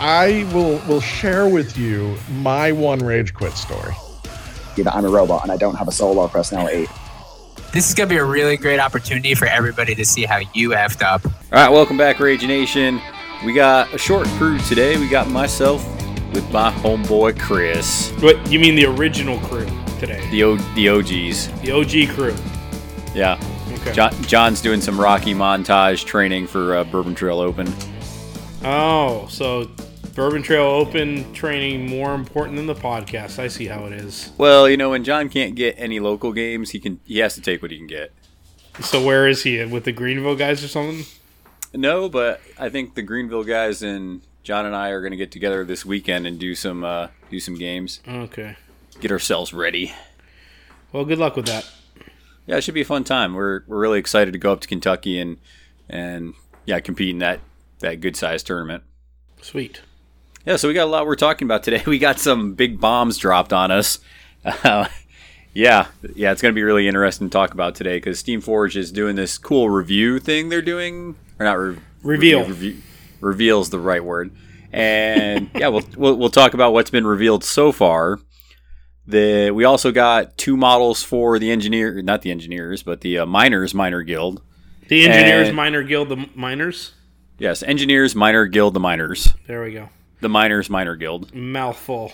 [0.00, 3.94] I will will share with you my one rage quit story.
[4.76, 6.88] That I'm a robot and I don't have a soul or personality.
[7.72, 11.02] This is gonna be a really great opportunity for everybody to see how you effed
[11.02, 11.24] up.
[11.24, 13.00] All right, welcome back, Rage Nation.
[13.44, 14.96] We got a short crew today.
[14.96, 15.84] We got myself
[16.32, 19.66] with my homeboy Chris, What you mean the original crew
[20.00, 20.28] today?
[20.30, 21.48] the o- the OGs.
[21.62, 22.34] The OG crew.
[23.14, 23.40] Yeah,
[23.74, 23.92] Okay.
[23.92, 27.72] John, John's doing some Rocky montage training for uh, Bourbon Trail Open.
[28.64, 29.70] Oh, so
[30.14, 33.38] Bourbon Trail Open training more important than the podcast.
[33.38, 34.32] I see how it is.
[34.38, 37.40] Well, you know, when John can't get any local games, he can he has to
[37.40, 38.12] take what he can get.
[38.80, 39.62] So where is he?
[39.64, 41.04] With the Greenville guys or something?
[41.74, 45.30] No, but I think the Greenville guys and John and I are going to get
[45.30, 48.56] together this weekend and do some uh, do some games, Okay.
[49.00, 49.92] get ourselves ready.
[50.92, 51.68] Well, good luck with that.
[52.46, 53.34] Yeah, it should be a fun time.
[53.34, 55.36] We're we're really excited to go up to Kentucky and
[55.88, 56.34] and
[56.64, 57.40] yeah, compete in that
[57.80, 58.82] that good sized tournament.
[59.42, 59.80] Sweet.
[60.46, 61.82] Yeah, so we got a lot we're talking about today.
[61.86, 63.98] We got some big bombs dropped on us.
[64.44, 64.88] Uh,
[65.54, 68.92] yeah, yeah, it's going to be really interesting to talk about today because Steamforge is
[68.92, 72.46] doing this cool review thing they're doing, or not re- Reveal.
[72.46, 72.76] Review,
[73.20, 74.30] reveals the right word,
[74.72, 78.18] and yeah, we'll, we'll we'll talk about what's been revealed so far.
[79.06, 83.26] The we also got two models for the engineer, not the engineers, but the uh,
[83.26, 84.42] miners minor guild.
[84.88, 86.92] The Engineers And- Minor Guild, the miners.
[87.38, 89.88] Yes, engineers minor guild, the miners, There we go.
[90.20, 91.34] the miners minor guild.
[91.34, 92.12] Mouthful.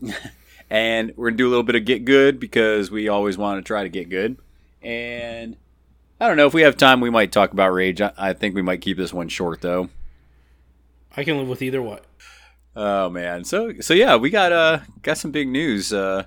[0.70, 3.66] and we're gonna do a little bit of get good because we always want to
[3.66, 4.38] try to get good.
[4.82, 5.56] And
[6.20, 8.00] I don't know if we have time, we might talk about rage.
[8.00, 9.90] I, I think we might keep this one short though.
[11.16, 12.04] I can live with either what.
[12.74, 15.92] Oh man, so so yeah, we got uh got some big news.
[15.92, 16.24] Uh,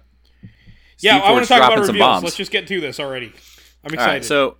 [0.99, 1.97] Yeah, Steve I want to talk about reveals.
[1.97, 2.23] bombs.
[2.23, 3.33] Let's just get to this already.
[3.83, 4.11] I'm excited.
[4.13, 4.57] right, so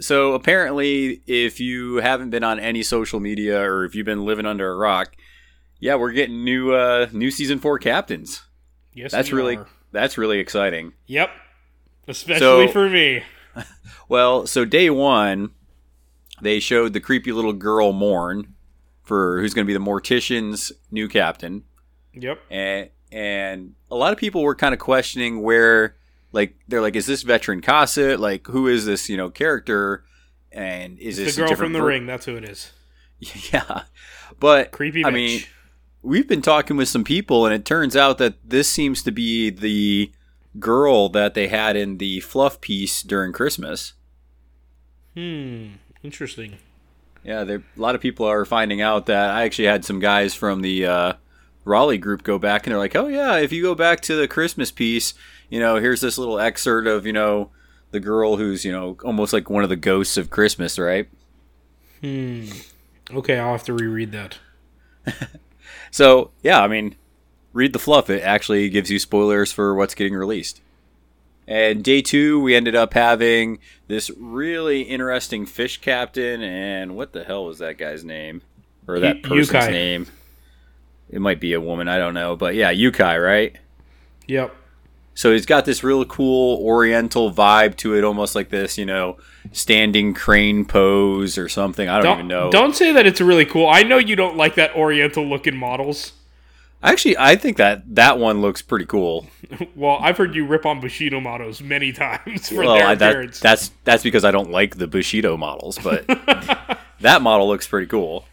[0.00, 4.46] so apparently, if you haven't been on any social media or if you've been living
[4.46, 5.14] under a rock,
[5.80, 8.42] yeah, we're getting new uh new season four captains.
[8.92, 9.66] yes, That's we really are.
[9.92, 10.92] that's really exciting.
[11.06, 11.30] Yep.
[12.08, 13.22] Especially So- for me.
[14.08, 15.52] Well, so day one,
[16.42, 18.54] they showed the creepy little girl Morn
[19.02, 21.64] for who's going to be the Mortician's new captain,
[22.12, 22.38] Yep.
[22.50, 25.96] and and a lot of people were kind of questioning where,
[26.34, 28.20] like, they're like, is this veteran Cosset?
[28.20, 30.04] Like, who is this you know character?
[30.52, 32.06] And is The this a girl from the ver- ring.
[32.06, 32.72] That's who it is.
[33.52, 33.82] Yeah,
[34.38, 35.06] but Creepy bitch.
[35.06, 35.40] I mean,
[36.02, 39.48] we've been talking with some people, and it turns out that this seems to be
[39.50, 40.12] the
[40.58, 43.94] girl that they had in the fluff piece during Christmas.
[45.14, 45.66] hmm.
[46.02, 46.58] Interesting.
[47.24, 50.34] Yeah, there, a lot of people are finding out that I actually had some guys
[50.34, 51.12] from the uh,
[51.64, 54.28] Raleigh group go back and they're like, "Oh yeah, if you go back to the
[54.28, 55.14] Christmas piece,
[55.48, 57.50] you know, here's this little excerpt of you know
[57.90, 61.08] the girl who's you know almost like one of the ghosts of Christmas, right?"
[62.00, 62.46] Hmm.
[63.10, 64.38] Okay, I'll have to reread that.
[65.94, 66.96] So yeah, I mean,
[67.52, 68.10] read the fluff.
[68.10, 70.60] It actually gives you spoilers for what's getting released.
[71.46, 77.22] And day two, we ended up having this really interesting fish captain, and what the
[77.22, 78.42] hell was that guy's name
[78.88, 79.70] or that person's Yukai.
[79.70, 80.06] name?
[81.14, 83.56] It might be a woman, I don't know, but yeah, Yukai, right?
[84.26, 84.52] Yep.
[85.14, 89.16] So he's got this real cool Oriental vibe to it, almost like this, you know,
[89.52, 91.88] standing crane pose or something.
[91.88, 92.50] I don't, Don't even know.
[92.50, 93.68] don't say that it's really cool.
[93.68, 96.14] I know you don't like that Oriental looking models.
[96.82, 99.26] Actually, I think that that one looks pretty cool.
[99.76, 103.10] Well, I've heard you rip on Bushido models many times for well, their I, that,
[103.10, 103.38] appearance.
[103.38, 106.06] that's that's because I don't like the Bushido models, but
[107.00, 108.24] that model looks pretty cool.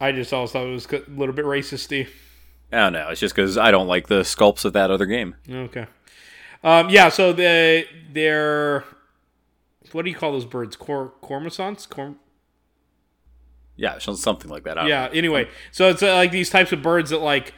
[0.00, 2.06] I just always thought it was a little bit racisty.
[2.72, 3.08] I don't know.
[3.08, 5.36] It's just because I don't like the sculpts of that other game.
[5.50, 5.86] Okay.
[6.62, 8.84] Um, yeah, so the they're
[9.92, 10.76] what do you call those birds?
[10.76, 11.88] Cor cormosants?
[11.88, 12.16] Corm-
[13.76, 14.76] Yeah, something like that.
[14.86, 15.06] Yeah.
[15.06, 15.12] know.
[15.12, 17.54] Anyway, so it's uh, like these types of birds that like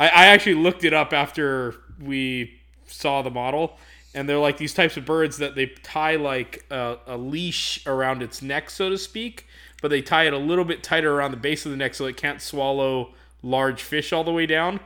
[0.00, 3.76] I, I actually looked it up after we saw the model,
[4.14, 8.22] and they're like these types of birds that they tie like a, a leash around
[8.22, 9.46] its neck, so to speak,
[9.82, 12.06] but they tie it a little bit tighter around the base of the neck so
[12.06, 14.80] it can't swallow large fish all the way down.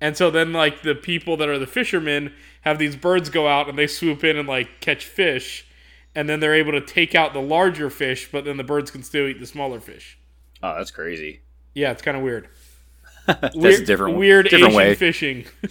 [0.00, 3.68] and so then like the people that are the fishermen have these birds go out
[3.68, 5.66] and they swoop in and like catch fish
[6.14, 9.02] and then they're able to take out the larger fish but then the birds can
[9.02, 10.18] still eat the smaller fish
[10.62, 11.40] Oh, that's crazy.
[11.74, 12.48] yeah it's kind of weird
[13.26, 14.94] That's weird, a different weird different Asian way.
[14.94, 15.44] fishing.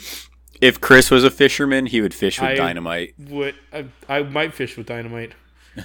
[0.62, 3.14] If Chris was a fisherman, he would fish with I- dynamite.
[3.18, 5.32] Would I, I might fish with dynamite.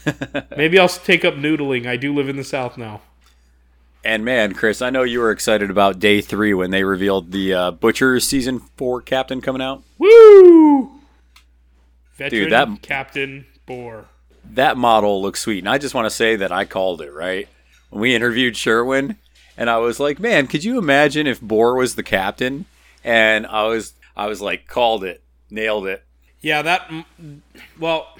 [0.56, 1.86] Maybe I'll take up noodling.
[1.86, 3.00] I do live in the south now.
[4.04, 7.54] And man, Chris, I know you were excited about day three when they revealed the
[7.54, 9.82] uh, Butchers season four captain coming out.
[9.98, 11.00] Woo!
[12.16, 14.06] Veteran that- Captain Boar.
[14.50, 17.48] That model looks sweet, and I just want to say that I called it right
[17.88, 19.16] when we interviewed Sherwin,
[19.56, 22.66] and I was like, "Man, could you imagine if Boar was the captain?"
[23.02, 26.04] And I was, I was like, called it, nailed it.
[26.42, 26.90] Yeah, that.
[27.80, 28.18] Well,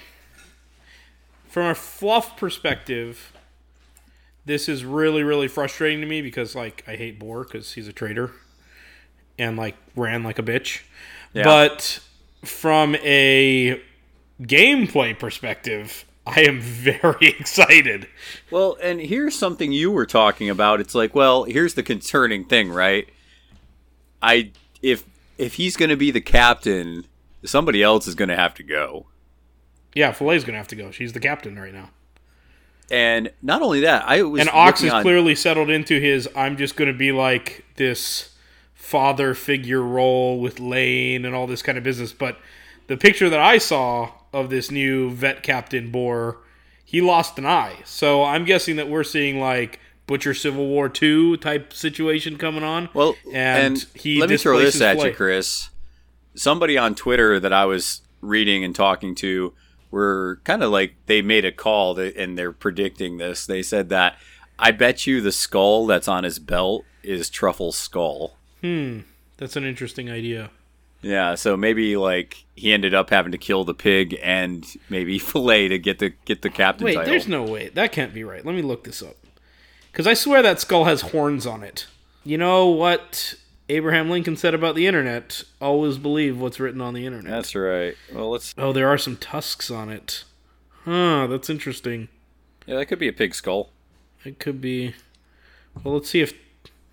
[1.47, 3.31] from a fluff perspective,
[4.45, 7.93] this is really, really frustrating to me because, like, I hate Boar because he's a
[7.93, 8.31] traitor
[9.37, 10.81] and, like, ran like a bitch.
[11.43, 11.99] But
[12.43, 13.81] from a
[14.41, 18.07] gameplay perspective, I am very excited.
[18.51, 20.79] Well, and here's something you were talking about.
[20.79, 23.07] It's like, well, here's the concerning thing, right?
[24.21, 24.51] I
[24.81, 25.03] if
[25.37, 27.05] if he's going to be the captain,
[27.43, 29.07] somebody else is going to have to go.
[29.93, 30.91] Yeah, Fillet's going to have to go.
[30.91, 31.89] She's the captain right now.
[32.91, 36.57] And not only that, I was And Ox is on- clearly settled into his I'm
[36.57, 38.35] just going to be like this
[38.73, 42.13] father figure role with Lane and all this kind of business.
[42.13, 42.37] But
[42.87, 46.37] the picture that I saw of this new vet captain Boar,
[46.83, 47.77] he lost an eye.
[47.85, 52.89] So I'm guessing that we're seeing like Butcher Civil War 2 type situation coming on.
[52.93, 55.09] Well, and, and, he let me throw this at Flay.
[55.09, 55.69] you, Chris.
[56.35, 59.53] Somebody on Twitter that I was reading and talking to
[59.95, 63.45] were kind of like they made a call that, and they're predicting this.
[63.45, 64.17] They said that
[64.59, 68.35] I bet you the skull that's on his belt is Truffle's skull.
[68.61, 68.99] Hmm,
[69.37, 70.51] that's an interesting idea.
[71.01, 75.69] Yeah, so maybe like he ended up having to kill the pig and maybe fillet
[75.69, 77.09] to get the get the captain Wait, title.
[77.09, 77.69] there's no way.
[77.69, 78.45] That can't be right.
[78.45, 79.15] Let me look this up.
[79.91, 81.87] Because I swear that skull has horns on it.
[82.25, 83.35] You know what
[83.67, 85.43] Abraham Lincoln said about the internet?
[85.59, 87.31] Always believe what's written on the internet.
[87.31, 87.95] That's right.
[88.13, 88.53] Well, let's.
[88.57, 90.23] oh, there are some tusks on it.
[90.83, 92.09] Huh, that's interesting.
[92.67, 93.69] Yeah, that could be a pig skull.
[94.23, 94.93] It could be.
[95.83, 96.33] Well, let's see if.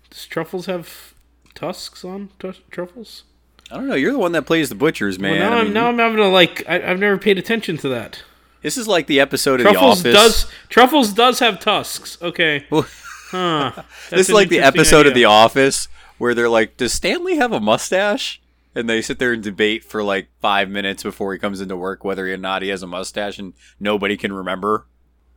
[0.09, 1.13] Does truffles have
[1.55, 3.23] tusks on tu- truffles?
[3.71, 3.95] I don't know.
[3.95, 5.39] You're the one that plays the butchers, man.
[5.39, 6.63] well, now, I I'm, mean, now I'm having to like.
[6.67, 8.23] I, I've never paid attention to that.
[8.63, 10.43] this is like the episode of Truffles The Office.
[10.43, 10.51] does.
[10.69, 12.17] Truffles does have tusks.
[12.21, 12.65] Okay.
[12.71, 13.71] Huh.
[14.09, 15.13] this is like the episode of.
[15.13, 15.87] The Office
[16.17, 18.41] where they're like, "Does Stanley have a mustache?"
[18.75, 22.03] And they sit there and debate for like five minutes before he comes into work
[22.03, 24.85] whether or not he has a mustache, and nobody can remember.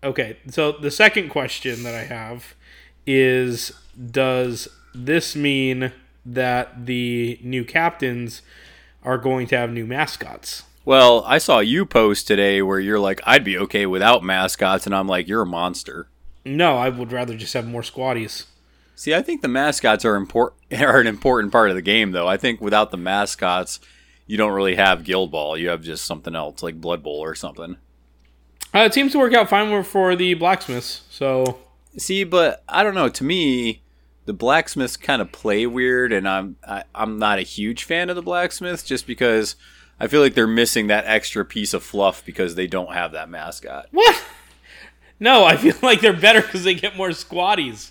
[0.02, 2.55] Okay, so the second question that I have
[3.06, 3.73] is
[4.11, 5.93] Does this mean
[6.25, 8.43] that the new captains
[9.02, 10.64] are going to have new mascots?
[10.84, 14.94] Well, I saw you post today where you're like, "I'd be okay without mascots," and
[14.94, 16.08] I'm like, "You're a monster."
[16.44, 18.44] No, I would rather just have more squatties.
[18.96, 22.26] See, I think the mascots are important are an important part of the game, though.
[22.26, 23.78] I think without the mascots,
[24.26, 25.56] you don't really have Guild Ball.
[25.56, 27.76] You have just something else like Blood Bowl or something.
[28.75, 31.02] Uh, it seems to work out fine for the blacksmiths.
[31.08, 31.58] So
[31.98, 33.08] See, but I don't know.
[33.08, 33.82] To me,
[34.26, 38.16] the blacksmiths kind of play weird, and I'm I, I'm not a huge fan of
[38.16, 39.56] the blacksmiths just because
[39.98, 43.28] I feel like they're missing that extra piece of fluff because they don't have that
[43.28, 43.87] mascot.
[43.93, 44.22] what?
[45.19, 47.88] No, I feel like they're better because they get more squatties.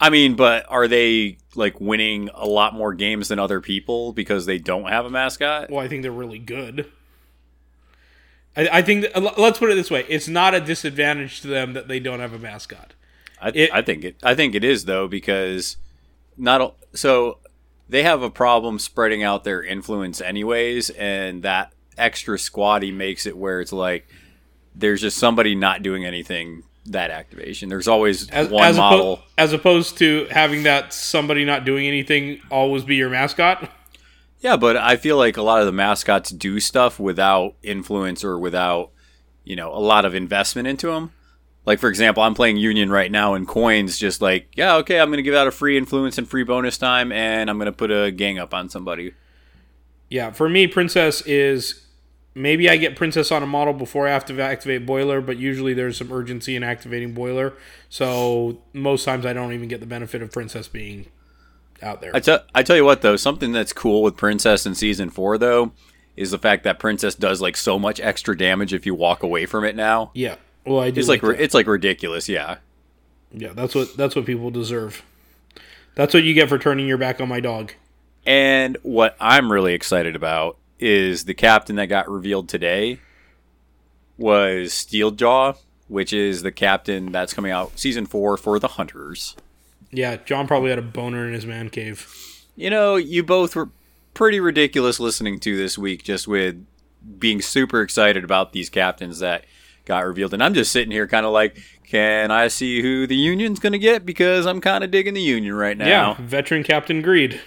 [0.00, 4.44] I mean, but are they like winning a lot more games than other people because
[4.46, 5.70] they don't have a mascot?
[5.70, 6.90] Well, I think they're really good.
[8.56, 11.48] I, I think uh, that, let's put it this way: it's not a disadvantage to
[11.48, 12.94] them that they don't have a mascot.
[13.40, 14.16] I, It- I think it.
[14.22, 15.76] I think it is though because
[16.36, 17.38] not so
[17.88, 23.36] they have a problem spreading out their influence anyways, and that extra squatty makes it
[23.36, 24.08] where it's like
[24.74, 27.68] there's just somebody not doing anything that activation.
[27.68, 29.22] There's always As, one as, oppo- model.
[29.38, 33.70] as opposed to having that somebody not doing anything always be your mascot.
[34.40, 38.38] Yeah, but I feel like a lot of the mascots do stuff without influence or
[38.38, 38.90] without,
[39.42, 41.12] you know, a lot of investment into them.
[41.64, 45.08] Like for example, I'm playing Union right now, and coins just like, yeah, okay, I'm
[45.08, 47.72] going to give out a free influence and free bonus time, and I'm going to
[47.72, 49.14] put a gang up on somebody.
[50.10, 51.83] Yeah, for me, Princess is
[52.34, 55.74] maybe I get Princess on a model before I have to activate Boiler, but usually
[55.74, 57.54] there's some urgency in activating Boiler.
[57.88, 61.06] So most times I don't even get the benefit of Princess being
[61.82, 62.14] out there.
[62.14, 65.38] I tell I tell you what though, something that's cool with Princess in season four
[65.38, 65.72] though
[66.16, 69.46] is the fact that Princess does like so much extra damage if you walk away
[69.46, 70.10] from it now.
[70.14, 71.00] yeah, well, I do.
[71.00, 71.40] It's like that.
[71.40, 72.58] it's like ridiculous, yeah.
[73.32, 75.02] yeah, that's what that's what people deserve.
[75.94, 77.72] That's what you get for turning your back on my dog.
[78.26, 82.98] And what I'm really excited about is the captain that got revealed today
[84.16, 85.56] was Steeljaw,
[85.88, 89.36] which is the captain that's coming out season four for the Hunters.
[89.90, 92.12] Yeah, John probably had a boner in his man cave.
[92.56, 93.70] You know, you both were
[94.12, 96.64] pretty ridiculous listening to this week, just with
[97.18, 99.44] being super excited about these captains that
[99.84, 100.32] got revealed.
[100.32, 103.72] And I'm just sitting here kind of like, can I see who the Union's going
[103.72, 104.06] to get?
[104.06, 105.86] Because I'm kind of digging the Union right now.
[105.86, 107.40] Yeah, veteran Captain Greed.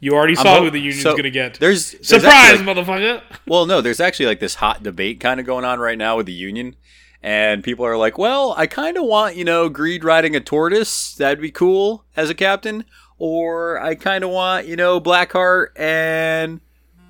[0.00, 1.58] You already I'm saw ho- who the union's so gonna get.
[1.58, 3.22] There's, there's Surprise, actually, like- motherfucker!
[3.46, 6.26] well, no, there's actually like this hot debate kind of going on right now with
[6.26, 6.76] the Union.
[7.20, 11.16] And people are like, well, I kind of want, you know, Greed riding a tortoise.
[11.16, 12.84] That'd be cool as a captain.
[13.18, 16.60] Or I kind of want, you know, Blackheart and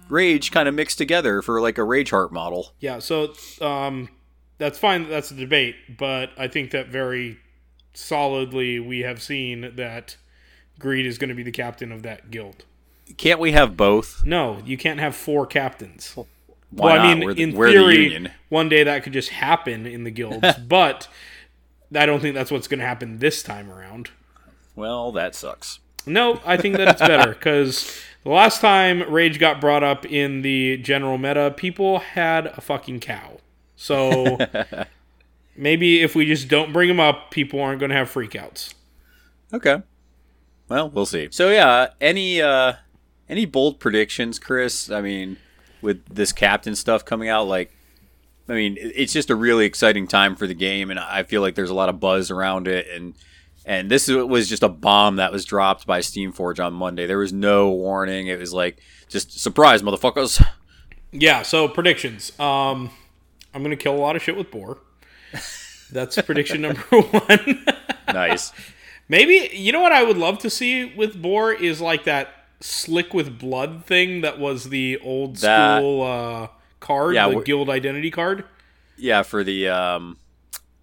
[0.08, 2.72] Rage kind of mixed together for like a Rage Heart model.
[2.80, 4.08] Yeah, so um,
[4.56, 5.10] that's fine.
[5.10, 7.38] That's a debate, but I think that very
[7.92, 10.16] solidly we have seen that
[10.78, 12.64] Greed is going to be the captain of that guild.
[13.16, 14.24] Can't we have both?
[14.24, 16.14] No, you can't have four captains.
[16.14, 16.26] Why
[16.70, 17.06] well, not?
[17.06, 18.32] I mean, we're the, in we're theory, the Union.
[18.48, 21.08] one day that could just happen in the guilds, but
[21.94, 24.10] I don't think that's what's going to happen this time around.
[24.76, 25.80] Well, that sucks.
[26.06, 30.42] No, I think that it's better because the last time Rage got brought up in
[30.42, 33.38] the general meta, people had a fucking cow.
[33.76, 34.38] So
[35.56, 38.74] maybe if we just don't bring him up, people aren't going to have freakouts.
[39.52, 39.82] Okay.
[40.68, 41.28] Well, we'll see.
[41.30, 42.74] So yeah, any uh
[43.28, 44.90] any bold predictions, Chris?
[44.90, 45.36] I mean,
[45.82, 47.72] with this captain stuff coming out, like
[48.48, 51.54] I mean, it's just a really exciting time for the game and I feel like
[51.54, 53.14] there's a lot of buzz around it and
[53.66, 57.06] and this was just a bomb that was dropped by Steamforge on Monday.
[57.06, 58.26] There was no warning.
[58.26, 58.80] It was like
[59.10, 60.42] just surprise, motherfuckers.
[61.12, 62.38] Yeah, so predictions.
[62.40, 62.90] Um,
[63.52, 64.78] I'm going to kill a lot of shit with Boar.
[65.90, 67.64] That's prediction number one.
[68.08, 68.52] nice.
[69.08, 73.14] Maybe you know what I would love to see with Boar is like that slick
[73.14, 76.48] with blood thing that was the old That- school uh,
[76.80, 78.44] card, Yeah, the guild identity card.
[78.96, 80.16] Yeah, for the um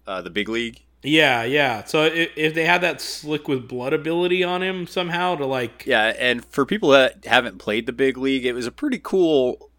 [0.06, 0.80] uh the big league.
[1.02, 1.84] Yeah, yeah.
[1.84, 5.84] So if, if they had that slick with blood ability on him somehow to like,
[5.86, 9.70] Yeah, and for people that haven't played the big league, it was a pretty cool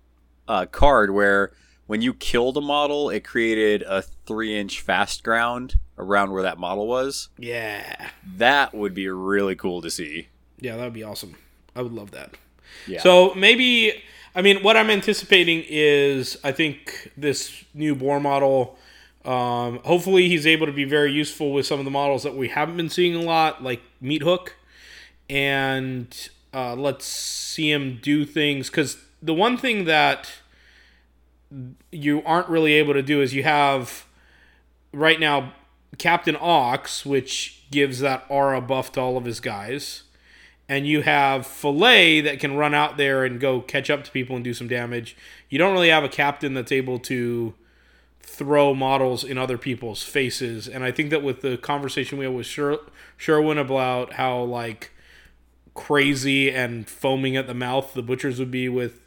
[0.47, 1.51] uh, card where
[1.87, 6.87] when you killed a model, it created a three-inch fast ground around where that model
[6.87, 7.29] was.
[7.37, 10.27] yeah, That would be really cool to see.
[10.61, 11.35] yeah, that would be awesome.
[11.77, 12.31] I would love that.
[12.87, 13.01] Yeah.
[13.01, 14.03] So maybe,
[14.35, 18.77] I mean, what I'm anticipating is I think this new Boar model.
[19.23, 22.47] Um, hopefully, he's able to be very useful with some of the models that we
[22.47, 24.55] haven't been seeing a lot, like Meat Hook,
[25.29, 28.69] and uh, let's see him do things.
[28.69, 30.31] Because the one thing that
[31.91, 34.05] you aren't really able to do is you have
[34.93, 35.53] right now
[35.97, 40.03] Captain Ox, which gives that aura buff to all of his guys
[40.69, 44.35] and you have Fillet that can run out there and go catch up to people
[44.35, 45.15] and do some damage.
[45.49, 47.53] You don't really have a captain that's able to
[48.21, 50.67] throw models in other people's faces.
[50.67, 52.79] And I think that with the conversation we had with Sher-
[53.15, 54.91] Sherwin about how like
[55.73, 58.99] crazy and foaming at the mouth the butchers would be with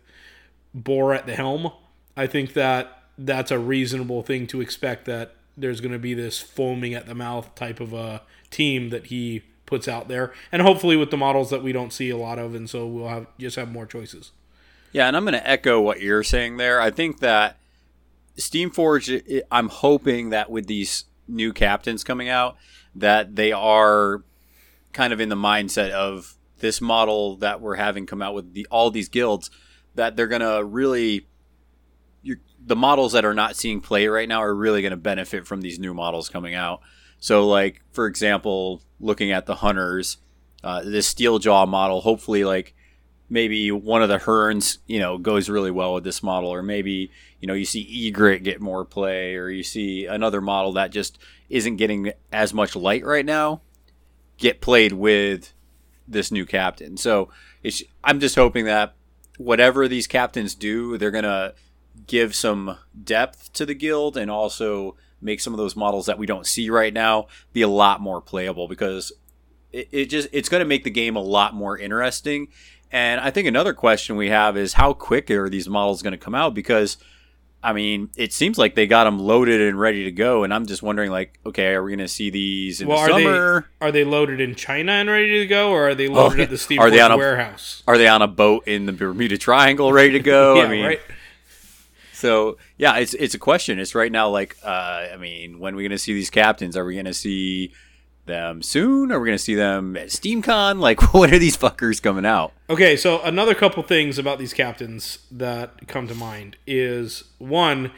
[0.72, 1.72] Boar at the helm,
[2.16, 6.38] I think that that's a reasonable thing to expect that there's going to be this
[6.40, 10.96] foaming at the mouth type of a team that he puts out there, and hopefully
[10.96, 13.56] with the models that we don't see a lot of, and so we'll have just
[13.56, 14.32] have more choices.
[14.92, 16.80] Yeah, and I'm going to echo what you're saying there.
[16.80, 17.56] I think that
[18.36, 22.56] Steamforge, I'm hoping that with these new captains coming out,
[22.96, 24.24] that they are
[24.92, 28.66] kind of in the mindset of this model that we're having come out with the,
[28.70, 29.50] all these guilds,
[29.94, 31.26] that they're going to really.
[32.62, 35.62] The models that are not seeing play right now are really going to benefit from
[35.62, 36.82] these new models coming out.
[37.18, 40.18] So, like for example, looking at the hunters,
[40.62, 42.74] uh, this Steeljaw model, hopefully, like
[43.28, 47.10] maybe one of the Herns, you know, goes really well with this model, or maybe
[47.40, 51.18] you know you see Egret get more play, or you see another model that just
[51.48, 53.62] isn't getting as much light right now
[54.40, 55.52] get played with
[56.08, 56.96] this new captain.
[56.96, 57.28] So
[58.02, 58.94] I'm just hoping that
[59.36, 61.52] whatever these captains do, they're gonna
[62.06, 66.26] give some depth to the guild and also make some of those models that we
[66.26, 69.12] don't see right now be a lot more playable because
[69.72, 72.48] it, it just it's going to make the game a lot more interesting
[72.90, 76.18] and i think another question we have is how quick are these models going to
[76.18, 76.96] come out because
[77.62, 80.66] i mean it seems like they got them loaded and ready to go and i'm
[80.66, 83.60] just wondering like okay are we going to see these in Well, the are summer
[83.80, 86.40] they are they loaded in China and ready to go, or are they oh, loaded
[86.40, 87.82] Oh, at the Steve are they on a- warehouse?
[87.86, 90.84] are they on a boat in the bermuda triangle ready to go yeah, i mean
[90.86, 91.00] right.
[92.20, 93.78] So yeah, it's it's a question.
[93.78, 96.76] It's right now like uh, I mean, when are we gonna see these captains?
[96.76, 97.72] Are we gonna see
[98.26, 99.10] them soon?
[99.10, 100.80] Are we gonna see them at SteamCon?
[100.90, 102.52] Like, when are these fuckers coming out?
[102.68, 107.90] Okay, so another couple things about these captains that come to mind is one,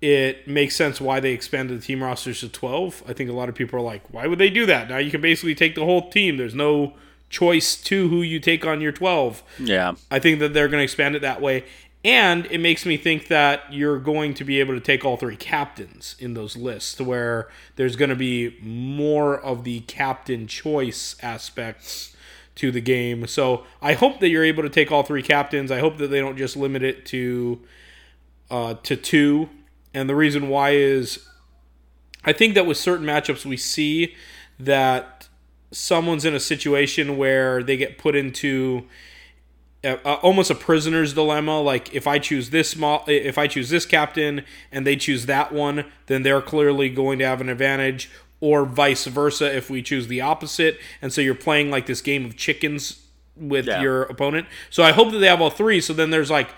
[0.00, 3.04] it makes sense why they expanded the team rosters to 12.
[3.08, 4.88] I think a lot of people are like, why would they do that?
[4.88, 6.36] Now you can basically take the whole team.
[6.36, 6.94] There's no
[7.28, 9.42] choice to who you take on your 12.
[9.58, 9.94] Yeah.
[10.10, 11.64] I think that they're going to expand it that way.
[12.04, 15.36] And it makes me think that you're going to be able to take all three
[15.36, 22.16] captains in those lists, where there's going to be more of the captain choice aspects
[22.56, 23.26] to the game.
[23.26, 25.70] So I hope that you're able to take all three captains.
[25.70, 27.60] I hope that they don't just limit it to
[28.50, 29.48] uh, to two.
[29.94, 31.26] And the reason why is
[32.24, 34.14] I think that with certain matchups we see
[34.58, 35.28] that
[35.70, 38.86] someone's in a situation where they get put into
[39.84, 41.60] uh, almost a prisoner's dilemma.
[41.60, 45.52] Like if I choose this mo- if I choose this captain and they choose that
[45.52, 48.10] one, then they're clearly going to have an advantage.
[48.40, 52.24] Or vice versa if we choose the opposite, and so you're playing like this game
[52.24, 53.00] of chickens
[53.36, 53.80] with Yeah.
[53.80, 54.48] your opponent.
[54.68, 55.80] So I hope that they have all three.
[55.80, 56.48] So then there's like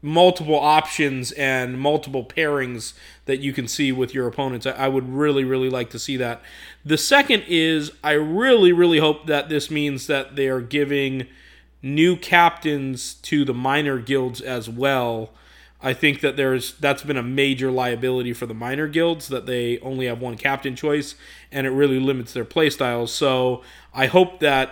[0.00, 2.94] multiple options and multiple pairings
[3.26, 4.64] that you can see with your opponents.
[4.66, 6.40] I would really, really like to see that.
[6.82, 11.26] The second is I really, really hope that this means that they are giving
[11.84, 15.30] new captains to the minor guilds as well.
[15.82, 19.78] I think that there's that's been a major liability for the minor guilds that they
[19.80, 21.14] only have one captain choice
[21.52, 23.10] and it really limits their playstyles.
[23.10, 23.62] So
[23.92, 24.70] I hope that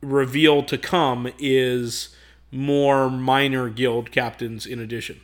[0.00, 2.14] reveal to come is
[2.52, 5.20] more minor guild captains in addition.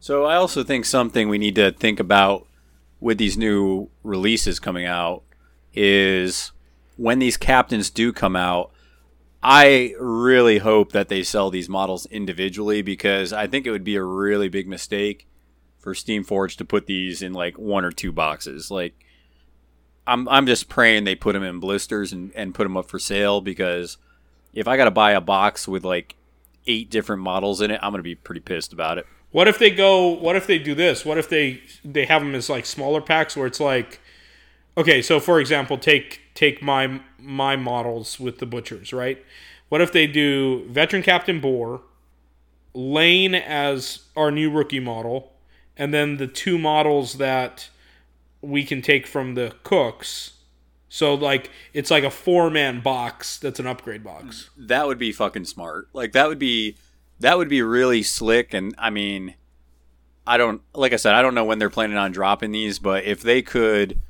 [0.00, 2.44] So I also think something we need to think about
[2.98, 5.22] with these new releases coming out
[5.74, 6.50] is
[6.96, 8.72] when these captains do come out,
[9.50, 13.96] I really hope that they sell these models individually because I think it would be
[13.96, 15.26] a really big mistake
[15.78, 18.70] for Steamforge to put these in like one or two boxes.
[18.70, 18.92] Like
[20.06, 22.98] I'm I'm just praying they put them in blisters and, and put them up for
[22.98, 23.96] sale because
[24.52, 26.16] if I got to buy a box with like
[26.66, 29.06] eight different models in it, I'm to be pretty pissed about it.
[29.30, 30.08] What if they go?
[30.08, 31.06] What if they do this?
[31.06, 33.98] What if they they have them as like smaller packs where it's like,
[34.78, 39.22] okay, so for example, take take my my models with the butchers, right?
[39.68, 41.82] What if they do veteran captain Boar,
[42.72, 45.32] Lane as our new rookie model,
[45.76, 47.68] and then the two models that
[48.40, 50.34] we can take from the cooks.
[50.88, 54.48] So like it's like a four man box that's an upgrade box.
[54.56, 55.88] that would be fucking smart.
[55.92, 56.76] Like that would be
[57.20, 59.34] that would be really slick and I mean
[60.26, 63.04] I don't like I said I don't know when they're planning on dropping these, but
[63.04, 64.00] if they could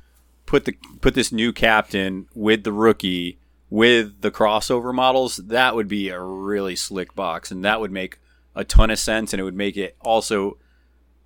[0.49, 3.37] put the put this new captain with the rookie
[3.69, 8.17] with the crossover models, that would be a really slick box and that would make
[8.55, 10.57] a ton of sense and it would make it also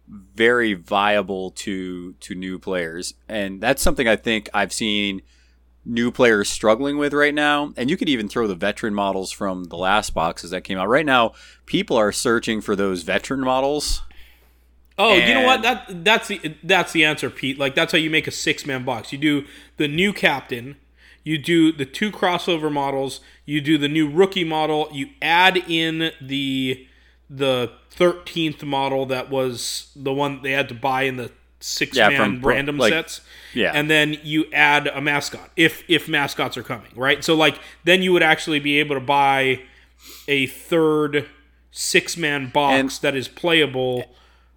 [0.09, 3.13] very viable to to new players.
[3.29, 5.21] And that's something I think I've seen
[5.85, 7.73] new players struggling with right now.
[7.77, 10.89] And you could even throw the veteran models from the last boxes that came out.
[10.89, 11.31] Right now,
[11.65, 14.01] people are searching for those veteran models.
[14.97, 15.61] Oh, you know what?
[15.63, 17.57] That that's the that's the answer, Pete.
[17.57, 19.11] Like that's how you make a six man box.
[19.11, 19.45] You do
[19.77, 20.75] the new captain,
[21.23, 26.11] you do the two crossover models, you do the new rookie model, you add in
[26.21, 26.87] the
[27.29, 32.09] the thirteenth model that was the one they had to buy in the six Yeah,
[32.09, 33.21] man from random like- sets.
[33.53, 33.71] yeah.
[33.73, 37.23] And then you add a mascot if if mascots are coming, right?
[37.23, 39.61] So like then you would actually be able to buy
[40.27, 41.25] a third
[41.71, 44.05] six man box And- that is playable.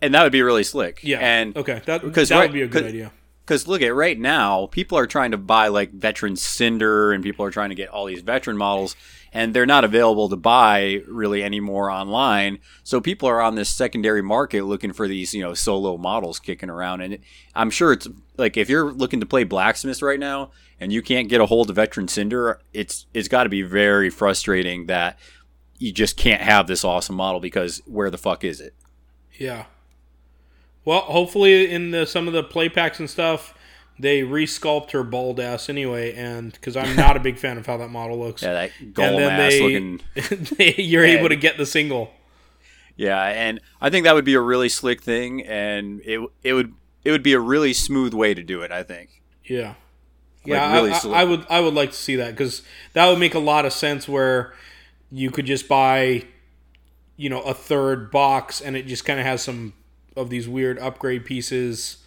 [0.01, 1.01] And that would be really slick.
[1.03, 1.19] Yeah.
[1.21, 3.13] And okay, that because that right- would be a good idea.
[3.45, 7.47] Because look at right now, people are trying to buy like veteran Cinder, and people
[7.47, 8.97] are trying to get all these veteran models,
[9.33, 12.59] and they're not available to buy really anymore online.
[12.83, 16.69] So people are on this secondary market looking for these, you know, solo models kicking
[16.69, 17.03] around.
[17.03, 17.19] And
[17.55, 21.29] I'm sure it's like if you're looking to play blacksmith right now and you can't
[21.29, 25.21] get a hold of veteran Cinder, it's it's got to be very frustrating that
[25.79, 28.75] you just can't have this awesome model because where the fuck is it?
[29.39, 29.67] Yeah.
[30.87, 33.53] Well, hopefully in the, some of the play packs and stuff,
[33.99, 37.77] they resculpt her bald ass anyway, and because I'm not a big fan of how
[37.79, 38.43] that model looks.
[38.43, 40.01] Yeah, that and golem then ass they, looking.
[40.57, 42.13] they- you're able to get the single.
[42.97, 46.73] Yeah, and I think that would be a really slick thing, and it it would
[47.05, 48.73] it would be a really smooth way to do it.
[48.73, 49.23] I think.
[49.45, 49.75] Yeah.
[50.45, 51.21] Like, Yeah, really I, I.
[51.21, 52.63] I would I would like to see that because
[52.95, 54.55] that would make a lot of sense where
[55.11, 56.25] you could just buy,
[57.17, 59.75] you know, a third box and it just kind of has some
[60.17, 61.99] of these weird upgrade pieces.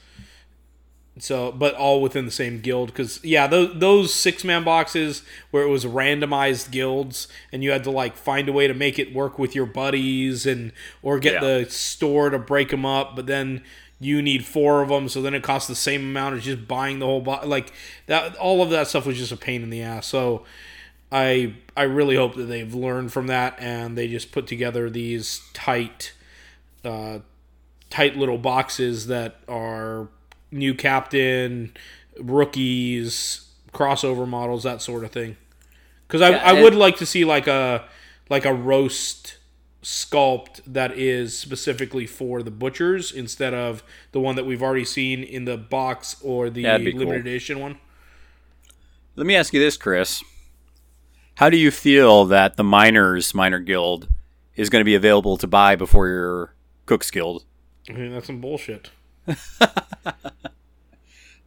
[1.18, 5.64] So, but all within the same guild because yeah, those those six man boxes where
[5.64, 9.14] it was randomized guilds and you had to like find a way to make it
[9.14, 11.40] work with your buddies and or get Yeah.
[11.64, 13.64] the store to break them up, but then
[14.00, 17.00] you need four of them, so then it costs the same amount as just buying
[17.00, 17.46] the whole box.
[17.46, 17.74] Like
[18.06, 20.08] that, all of that stuff was just a pain in the ass.
[20.08, 20.46] So
[21.12, 25.42] I I really hope that they've learned from that and they just put together these
[25.54, 26.14] tight,
[26.86, 27.20] uh,
[27.90, 30.08] tight little boxes that are
[30.52, 31.74] new captain,
[32.20, 35.38] rookies, crossover models, that sort of thing.
[36.08, 37.86] Because I, Yeah, I would like to see like a
[38.30, 39.38] like a roast
[39.84, 45.24] sculpt that is specifically for the butchers instead of the one that we've already seen
[45.24, 47.00] in the box or the That'd cool.
[47.00, 47.78] limited edition one.
[49.16, 50.24] Let me ask you this, Chris.
[51.36, 54.10] How do you feel that the miners minor guild
[54.56, 56.54] is going to be available to buy before your
[56.86, 57.46] Cook's Guild?
[57.90, 58.92] I mean, that's some bullshit.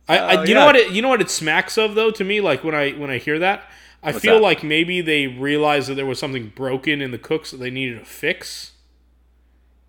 [0.08, 2.24] I, I Uh, you know what it you know what it smacks of though to
[2.24, 3.70] me like when I when I hear that
[4.02, 4.40] I What's feel that?
[4.40, 8.00] like maybe they realized that there was something broken in the cooks that they needed
[8.00, 8.72] to fix,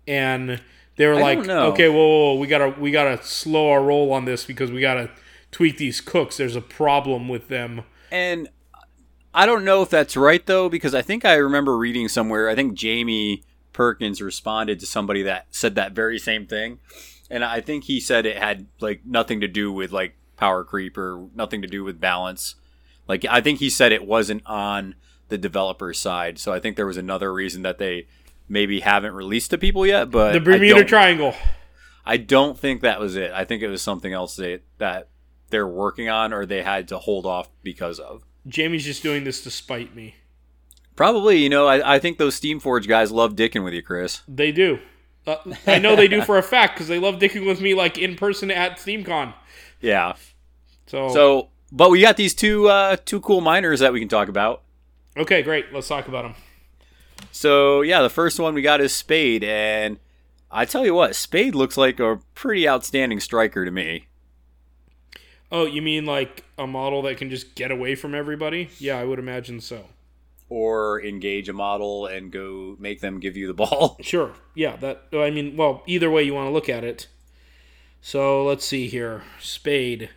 [0.06, 0.60] and
[0.96, 4.12] they were I like, okay, whoa, whoa, whoa, we gotta we gotta slow our roll
[4.12, 5.10] on this because we gotta
[5.50, 6.36] tweak these cooks.
[6.36, 7.82] There's a problem with them.
[8.10, 8.48] And
[9.34, 12.48] I don't know if that's right though, because I think I remember reading somewhere.
[12.48, 16.78] I think Jamie Perkins responded to somebody that said that very same thing,
[17.30, 20.96] and I think he said it had like nothing to do with like power creep
[20.96, 22.54] or nothing to do with balance.
[23.06, 24.94] Like I think he said it wasn't on
[25.28, 28.06] the developer side, so I think there was another reason that they
[28.48, 30.10] maybe haven't released to people yet.
[30.10, 31.34] But The Bermuda Triangle.
[32.06, 33.32] I don't think that was it.
[33.32, 35.08] I think it was something else they, that
[35.50, 38.22] they're working on or they had to hold off because of.
[38.46, 40.16] Jamie's just doing this to spite me.
[40.96, 44.22] Probably, you know, I, I think those Steamforge guys love dicking with you, Chris.
[44.28, 44.78] They do.
[45.26, 47.98] Uh, I know they do for a fact because they love dicking with me like
[47.98, 49.34] in person at SteamCon.
[49.80, 50.14] Yeah.
[50.86, 54.28] So, So, but we got these two uh, two cool miners that we can talk
[54.28, 54.62] about.
[55.16, 55.72] okay, great.
[55.72, 56.34] Let's talk about them.
[57.32, 59.98] So yeah, the first one we got is Spade, and
[60.50, 64.06] I tell you what, Spade looks like a pretty outstanding striker to me.
[65.50, 68.68] Oh, you mean like a model that can just get away from everybody?
[68.78, 69.86] Yeah, I would imagine so.
[70.50, 73.96] Or engage a model and go make them give you the ball.
[74.00, 74.34] Sure.
[74.54, 77.08] Yeah, that I mean, well, either way you want to look at it.
[78.00, 79.22] So, let's see here.
[79.40, 80.10] Spade.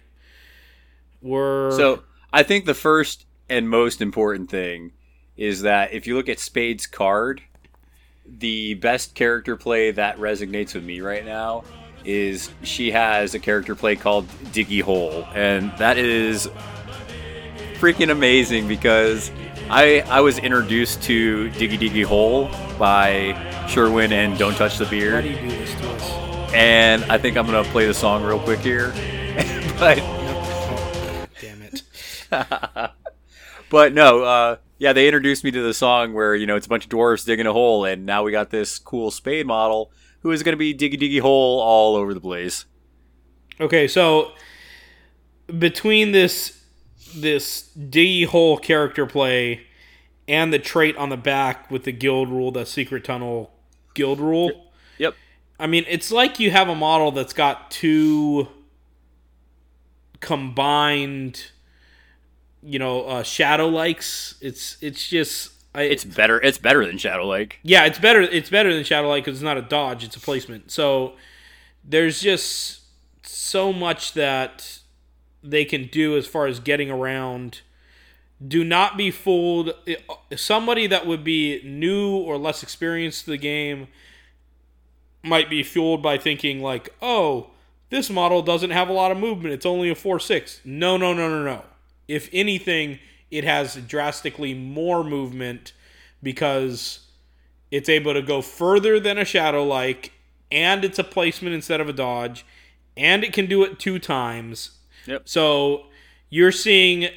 [1.21, 4.91] We're So I think the first and most important thing
[5.37, 7.41] is that if you look at Spade's card,
[8.25, 11.63] the best character play that resonates with me right now
[12.03, 16.49] is she has a character play called Diggy Hole, and that is
[17.79, 19.31] freaking amazing because
[19.69, 23.33] I I was introduced to Diggy Diggy Hole by
[23.67, 26.53] Sherwin and Don't Touch the Beard, do you do this to us?
[26.53, 28.91] and I think I'm gonna play the song real quick here,
[29.79, 29.97] but.
[31.39, 31.83] Damn it.
[33.69, 36.69] But no, uh, yeah, they introduced me to the song where you know it's a
[36.69, 40.31] bunch of dwarves digging a hole, and now we got this cool spade model who
[40.31, 42.65] is going to be diggy diggy hole all over the place.
[43.59, 44.31] Okay, so
[45.57, 46.63] between this
[47.15, 49.61] this D hole character play
[50.27, 53.51] and the trait on the back with the guild rule, the secret tunnel
[53.93, 55.15] guild rule, Yep.
[55.59, 58.47] I mean, it's like you have a model that's got two
[60.19, 61.51] combined,
[62.61, 64.35] you know, uh, shadow likes.
[64.41, 66.41] It's it's just I, It's better.
[66.41, 67.59] It's better than Shadow Like.
[67.63, 68.21] yeah, it's better.
[68.21, 70.71] It's better than Shadow Like because it's not a dodge; it's a placement.
[70.71, 71.13] So
[71.83, 72.81] there's just
[73.23, 74.79] so much that
[75.43, 77.61] they can do as far as getting around.
[78.45, 79.73] Do not be fooled.
[80.35, 83.87] Somebody that would be new or less experienced to the game
[85.23, 87.51] might be fueled by thinking like, "Oh,
[87.89, 89.53] this model doesn't have a lot of movement.
[89.53, 90.61] It's only a four six.
[90.65, 91.65] No, no, no, no, no.
[92.07, 92.99] If anything,
[93.31, 95.73] it has drastically more movement
[96.21, 97.01] because
[97.71, 100.13] it's able to go further than a shadow like,
[100.51, 102.45] and it's a placement instead of a dodge,
[102.95, 104.76] and it can do it two times.
[105.07, 105.27] Yep.
[105.29, 105.85] So
[106.29, 107.09] you're seeing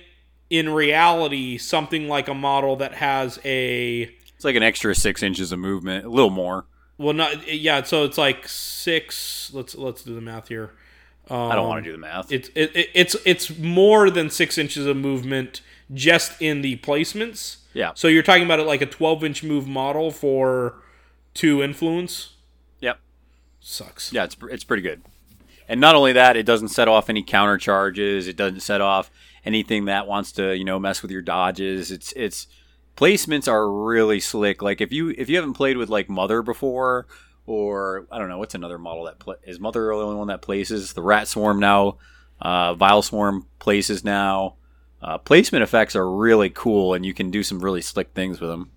[0.49, 4.03] in reality something like a model that has a
[4.35, 6.67] It's like an extra six inches of movement, a little more.
[6.99, 10.73] well not yeah so it's like six let's let's do the math here
[11.29, 12.33] I don't um, want to do the math.
[12.33, 15.61] it's it, it, it's it's more than six inches of movement
[15.95, 17.93] just in the placements Yeah.
[17.95, 20.83] so you're talking about it like a 12 inch move model for
[21.35, 22.35] two influence
[22.81, 22.99] Yep.
[23.61, 25.03] sucks Yeah, it's it's pretty good.
[25.71, 28.27] And not only that, it doesn't set off any counter charges.
[28.27, 29.09] It doesn't set off
[29.45, 31.93] anything that wants to you know mess with your dodges.
[31.93, 32.49] It's it's
[32.97, 34.63] placements are really slick.
[34.63, 37.07] Like if you if you haven't played with like Mother before,
[37.47, 40.43] or I don't know what's another model that pla is Mother the only one that
[40.43, 41.99] places the Rat Swarm now,
[42.41, 44.57] uh, Vile Swarm places now.
[45.01, 48.51] Uh, placement effects are really cool, and you can do some really slick things with
[48.51, 48.73] them.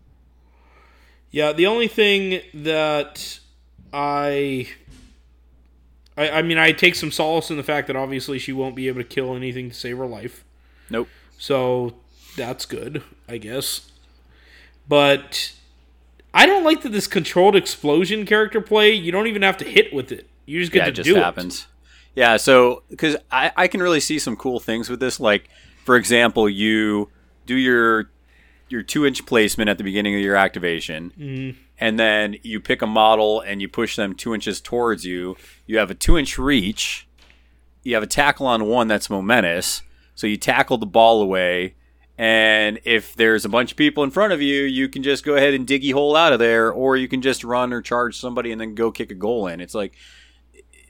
[1.31, 3.39] Yeah, the only thing that
[3.91, 4.69] I,
[6.17, 8.87] I, I mean, I take some solace in the fact that obviously she won't be
[8.87, 10.43] able to kill anything to save her life,
[10.89, 11.07] Nope.
[11.37, 11.95] so
[12.37, 13.91] that's good, I guess.
[14.87, 15.53] But
[16.33, 18.91] I don't like that this controlled explosion character play.
[18.91, 20.27] You don't even have to hit with it.
[20.45, 21.67] You just get yeah, to it just do happens.
[22.15, 25.19] Yeah, so because I, I can really see some cool things with this.
[25.19, 25.49] Like,
[25.85, 27.09] for example, you
[27.45, 28.09] do your
[28.69, 31.59] your two inch placement at the beginning of your activation, Mm-hmm.
[31.83, 35.35] And then you pick a model and you push them two inches towards you.
[35.65, 37.09] You have a two inch reach.
[37.83, 39.81] You have a tackle on one that's momentous,
[40.15, 41.75] so you tackle the ball away.
[42.17, 45.35] And if there's a bunch of people in front of you, you can just go
[45.35, 48.53] ahead and diggy hole out of there, or you can just run or charge somebody
[48.53, 49.59] and then go kick a goal in.
[49.59, 49.93] It's like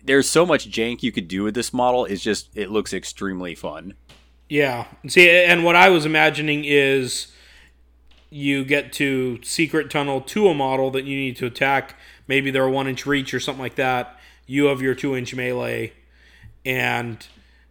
[0.04, 2.06] there's so much jank you could do with this model.
[2.06, 3.96] It's just it looks extremely fun.
[4.48, 4.86] Yeah.
[5.08, 7.34] See, and what I was imagining is
[8.34, 11.96] you get to secret tunnel to a model that you need to attack.
[12.28, 14.20] Maybe they're a one inch reach or something like that.
[14.48, 15.94] You have your two inch melee,
[16.66, 17.26] and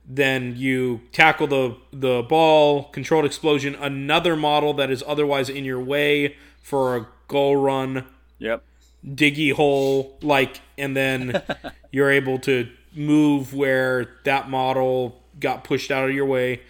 [0.09, 5.81] then you tackle the the ball, controlled explosion, another model that is otherwise in your
[5.81, 8.07] way for a goal run,
[8.38, 8.62] Yep.
[9.07, 11.42] diggy hole, like, and then
[11.90, 16.61] you're able to move where that model got pushed out of your way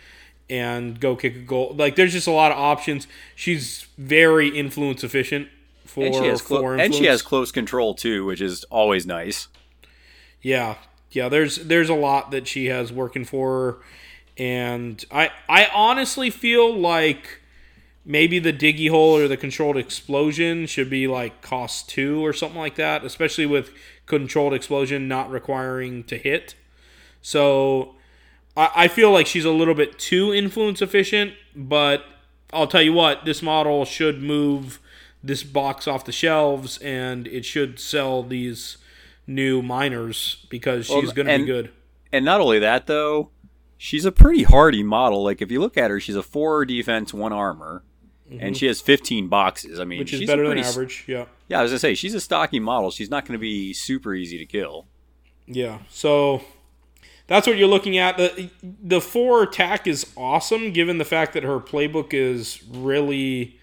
[0.52, 1.74] and go kick a goal.
[1.74, 3.06] Like, there's just a lot of options.
[3.34, 5.48] She's very influence efficient
[5.86, 9.48] for And she has clo- and she has close control too, which is always nice.
[10.42, 10.76] Yeah,
[11.10, 11.30] yeah.
[11.30, 13.78] There's there's a lot that she has working for her,
[14.36, 17.40] and I I honestly feel like
[18.04, 22.58] maybe the diggy hole or the controlled explosion should be like cost two or something
[22.58, 23.70] like that, especially with
[24.04, 26.56] controlled explosion not requiring to hit.
[27.22, 27.94] So
[28.56, 32.04] I, I feel like she's a little bit too influence efficient, but
[32.52, 34.78] I'll tell you what, this model should move
[35.22, 38.76] this box off the shelves and it should sell these
[39.26, 41.70] new miners because she's Well, going to be good.
[42.12, 43.30] And not only that though,
[43.78, 45.22] she's a pretty hardy model.
[45.22, 47.84] Like if you look at her, she's a four defense, one armor,
[48.40, 49.78] and she has 15 boxes.
[49.78, 49.98] I mean, Mm-hmm.
[50.00, 51.04] Which is she's better a than pretty, average.
[51.06, 51.26] Yeah.
[51.48, 52.90] Yeah, I was gonna say she's a stocky model.
[52.90, 54.86] She's not going to be super easy to kill.
[55.46, 55.78] Yeah.
[55.90, 56.42] So
[57.26, 58.16] that's what you're looking at.
[58.16, 63.58] The the four attack is awesome given the fact that her playbook is really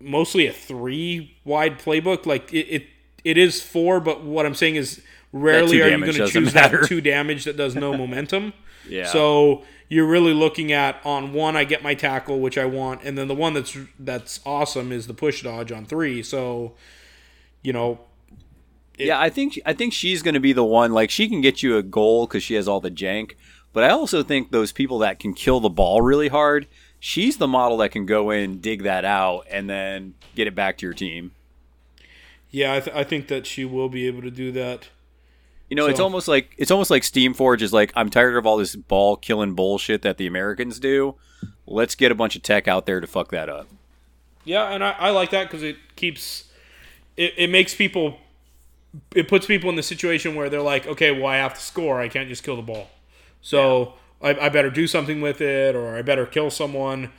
[0.00, 2.26] mostly a three wide playbook.
[2.26, 2.86] Like it, it
[3.24, 6.82] it is four, but what I'm saying is rarely are you going to choose matter.
[6.82, 8.52] that two damage that does no momentum.
[8.88, 9.06] Yeah.
[9.06, 13.16] So you're really looking at on one I get my tackle, which I want, and
[13.16, 16.22] then the one that's that's awesome is the push dodge on three.
[16.22, 16.74] So
[17.62, 18.00] you know,
[18.98, 20.92] yeah, I think I think she's going to be the one.
[20.92, 23.32] Like she can get you a goal because she has all the jank.
[23.72, 26.68] But I also think those people that can kill the ball really hard,
[27.00, 30.78] she's the model that can go in, dig that out, and then get it back
[30.78, 31.32] to your team.
[32.50, 34.88] yeah, I, th- I think that she will be able to do that.
[35.68, 38.58] You know, it's almost like it's almost like Steamforge is like I'm tired of all
[38.58, 41.16] this ball killing bullshit that the Americans do.
[41.66, 43.66] Let's get a bunch of tech out there to fuck that up.
[44.44, 46.44] Yeah, and I, I like that because it keeps
[47.16, 48.18] it, it makes people
[49.14, 52.00] it puts people in the situation where they're like, okay, well, I have to score.
[52.00, 52.88] I can't just kill the ball.
[53.40, 57.12] So I, I better do something with it, or I better kill someone.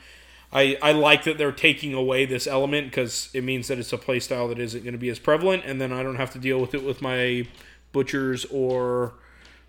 [0.52, 3.98] I, I like that they're taking away this element because it means that it's a
[3.98, 6.38] play style that isn't going to be as prevalent, and then I don't have to
[6.38, 7.46] deal with it with my
[7.92, 9.14] butchers or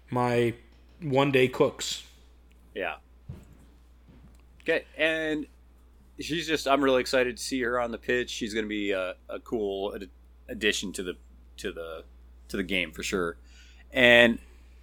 [0.10, 0.54] my
[1.02, 2.04] one day cooks.
[2.74, 2.96] Yeah.
[4.62, 5.48] Okay, and
[6.20, 8.30] she's just I'm really excited to see her on the pitch.
[8.30, 9.98] She's going to be a, a cool
[10.48, 11.18] addition to the
[11.58, 12.04] to the
[12.50, 13.38] to the game for sure.
[13.92, 14.40] And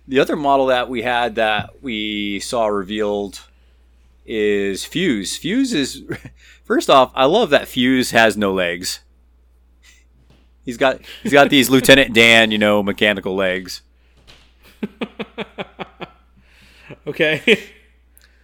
[0.07, 3.41] the other model that we had that we saw revealed
[4.27, 5.37] is Fuse.
[5.37, 6.03] Fuse is
[6.65, 9.01] first off, I love that Fuse has no legs.
[10.65, 13.83] He's got he's got these Lieutenant Dan, you know, mechanical legs.
[17.07, 17.63] Okay.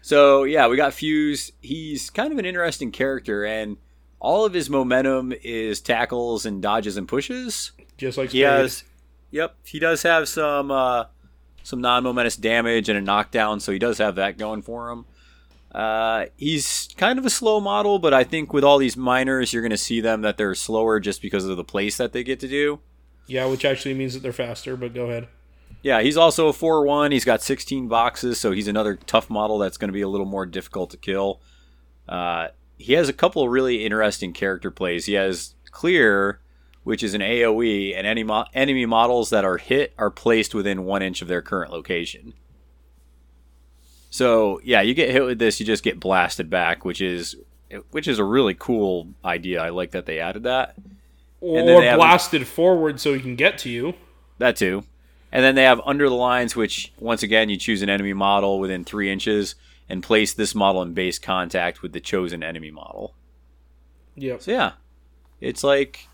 [0.02, 1.52] So yeah, we got Fuse.
[1.60, 3.76] He's kind of an interesting character, and
[4.18, 7.72] all of his momentum is tackles and dodges and pushes.
[8.00, 8.84] Just like He has,
[9.30, 11.04] yep, he does have some uh,
[11.62, 15.04] some non-momentous damage and a knockdown, so he does have that going for him.
[15.70, 19.62] Uh, he's kind of a slow model, but I think with all these miners, you're
[19.62, 22.40] going to see them that they're slower just because of the place that they get
[22.40, 22.80] to do.
[23.26, 25.28] Yeah, which actually means that they're faster, but go ahead.
[25.82, 27.12] Yeah, he's also a 4 1.
[27.12, 30.26] He's got 16 boxes, so he's another tough model that's going to be a little
[30.26, 31.40] more difficult to kill.
[32.08, 35.04] Uh, he has a couple of really interesting character plays.
[35.04, 36.40] He has Clear,
[36.84, 40.84] which is an AoE, and any mo- enemy models that are hit are placed within
[40.84, 42.32] one inch of their current location.
[44.10, 47.36] So, yeah, you get hit with this, you just get blasted back, which is
[47.92, 49.62] which is a really cool idea.
[49.62, 50.74] I like that they added that.
[51.40, 53.94] Or they have- blasted forward so he can get to you.
[54.38, 54.84] That too.
[55.30, 58.58] And then they have under the lines, which once again you choose an enemy model
[58.58, 59.54] within three inches
[59.88, 63.14] and place this model in base contact with the chosen enemy model.
[64.16, 64.42] Yep.
[64.42, 64.72] So yeah,
[65.40, 66.08] it's like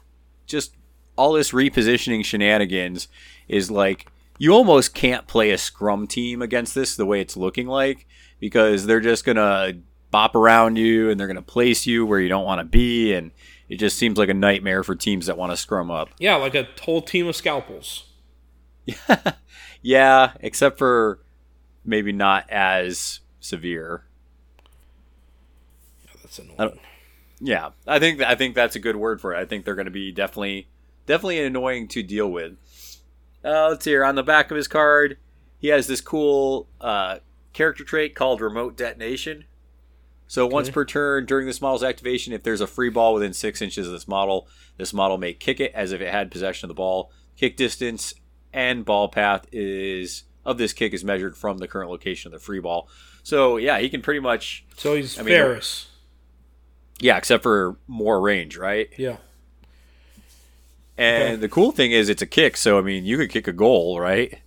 [0.46, 0.74] just
[1.16, 3.08] all this repositioning shenanigans
[3.48, 4.06] is like
[4.38, 8.06] you almost can't play a scrum team against this the way it's looking like
[8.38, 9.72] because they're just gonna
[10.10, 13.30] bop around you and they're gonna place you where you don't want to be and
[13.68, 16.10] it just seems like a nightmare for teams that want to scrum up.
[16.20, 18.04] Yeah, like a whole team of scalpels.
[19.86, 21.20] Yeah, except for
[21.84, 24.04] maybe not as severe.
[26.04, 26.80] Yeah, That's annoying.
[27.40, 29.38] Yeah, I think I think that's a good word for it.
[29.38, 30.68] I think they're going to be definitely
[31.06, 32.56] definitely annoying to deal with.
[33.44, 35.18] Uh, let's see here on the back of his card,
[35.58, 37.18] he has this cool uh,
[37.52, 39.44] character trait called remote detonation.
[40.28, 43.62] So once per turn during this model's activation, if there's a free ball within six
[43.62, 46.68] inches of this model, this model may kick it as if it had possession of
[46.68, 47.12] the ball.
[47.36, 48.12] Kick distance
[48.52, 52.44] and ball path is of this kick is measured from the current location of the
[52.44, 52.88] free ball.
[53.22, 55.86] So yeah, he can pretty much So he's I mean, Ferris.
[57.00, 58.88] Yeah, except for more range, right?
[58.96, 59.16] Yeah.
[60.98, 61.36] And Okay.
[61.36, 64.00] the cool thing is it's a kick, so I mean you could kick a goal,
[64.00, 64.38] right?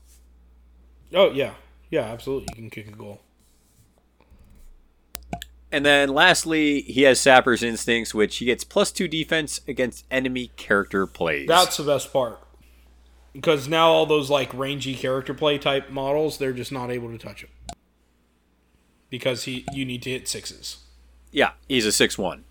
[1.14, 1.54] Oh yeah.
[1.92, 2.48] Yeah, absolutely.
[2.56, 3.22] You can kick a goal.
[5.72, 10.52] And then lastly, he has Sapper's Instincts, which he gets plus two defense against enemy
[10.56, 11.48] character plays.
[11.48, 12.40] That's the best part.
[13.34, 17.20] Because now all those like rangy character play type models, they're just not able to
[17.20, 17.50] touch him.
[19.12, 20.78] Because he you need to hit sixes.
[21.32, 22.46] Yeah, he's a six one.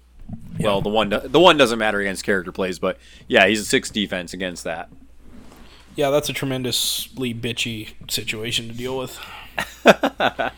[0.60, 3.90] Well, the one the one doesn't matter against character plays, but yeah, he's a six
[3.90, 4.90] defense against that.
[5.96, 9.18] Yeah, that's a tremendously bitchy situation to deal with.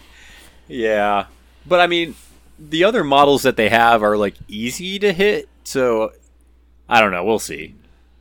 [0.70, 1.26] Yeah,
[1.66, 2.14] but I mean,
[2.56, 6.12] the other models that they have are like easy to hit, so
[6.88, 7.24] I don't know.
[7.24, 7.74] We'll see.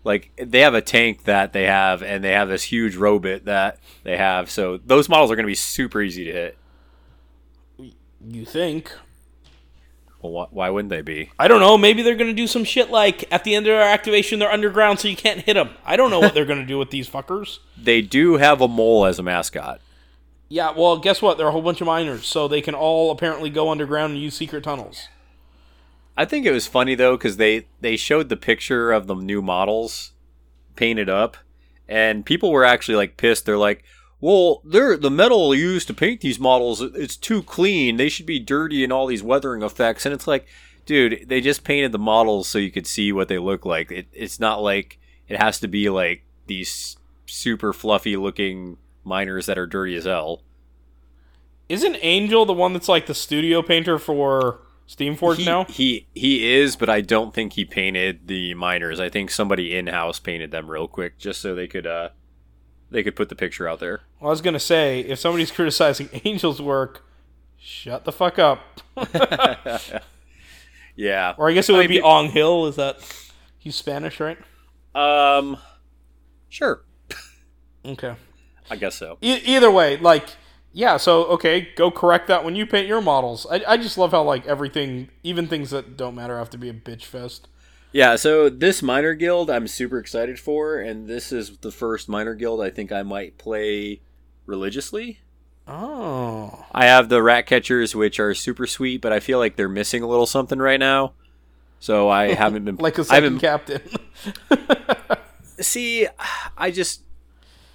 [0.03, 3.77] Like they have a tank that they have, and they have this huge robot that
[4.03, 6.57] they have, so those models are going to be super easy to hit.
[8.25, 8.91] You think?
[10.21, 11.31] Well, wh- why wouldn't they be?
[11.39, 11.77] I don't know.
[11.77, 14.99] Maybe they're gonna do some shit like at the end of their activation, they're underground,
[14.99, 15.69] so you can't hit them.
[15.85, 17.59] I don't know what they're gonna do with these fuckers.
[17.81, 19.79] They do have a mole as a mascot.
[20.49, 21.37] Yeah, well, guess what?
[21.37, 24.35] They're a whole bunch of miners, so they can all apparently go underground and use
[24.35, 25.07] secret tunnels.
[26.17, 29.41] I think it was funny though because they they showed the picture of the new
[29.41, 30.11] models
[30.75, 31.37] painted up,
[31.87, 33.45] and people were actually like pissed.
[33.45, 33.83] They're like,
[34.21, 36.81] "Well, they're the metal used to paint these models.
[36.81, 37.97] It's too clean.
[37.97, 40.47] They should be dirty and all these weathering effects." And it's like,
[40.85, 43.91] dude, they just painted the models so you could see what they look like.
[43.91, 49.57] It, it's not like it has to be like these super fluffy looking miners that
[49.57, 50.41] are dirty as hell.
[51.69, 55.65] Isn't Angel the one that's like the studio painter for Steamforge he, now?
[55.65, 58.99] He he is, but I don't think he painted the miners.
[58.99, 62.09] I think somebody in house painted them real quick just so they could uh
[62.91, 64.01] they could put the picture out there.
[64.19, 67.05] Well, I was gonna say, if somebody's criticizing Angel's work,
[67.57, 68.81] shut the fuck up.
[70.95, 71.33] Yeah.
[71.37, 72.65] Or I guess it I would mean, be Ong Hill.
[72.67, 72.97] Is that
[73.57, 74.37] he's Spanish, right?
[74.93, 75.57] Um
[76.49, 76.81] sure.
[77.85, 78.15] Okay.
[78.69, 79.17] I guess so.
[79.21, 80.27] E- either way, like,
[80.73, 80.97] yeah.
[80.97, 83.47] So okay, go correct that when you paint your models.
[83.49, 86.67] I, I just love how like everything, even things that don't matter, have to be
[86.69, 87.47] a bitch fest.
[87.91, 92.35] Yeah, so this miner guild I'm super excited for and this is the first miner
[92.35, 94.01] guild I think I might play
[94.45, 95.19] religiously.
[95.67, 99.69] Oh, I have the rat catchers which are super sweet, but I feel like they're
[99.69, 101.13] missing a little something right now.
[101.79, 103.81] So I haven't been like a second captain.
[105.59, 106.07] See,
[106.57, 107.01] I just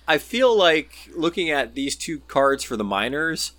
[0.06, 3.52] I feel like looking at these two cards for the miners,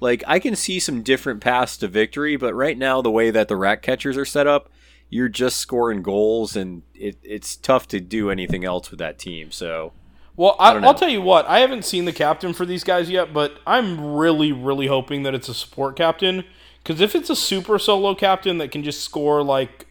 [0.00, 3.48] like I can see some different paths to victory, but right now the way that
[3.48, 4.70] the rat catchers are set up,
[5.10, 9.50] you're just scoring goals and it, it's tough to do anything else with that team.
[9.50, 9.92] So
[10.36, 11.46] Well, I, don't I'll tell you what.
[11.46, 15.34] I haven't seen the captain for these guys yet, but I'm really, really hoping that
[15.34, 16.44] it's a support captain.
[16.82, 19.86] Because if it's a super solo captain that can just score like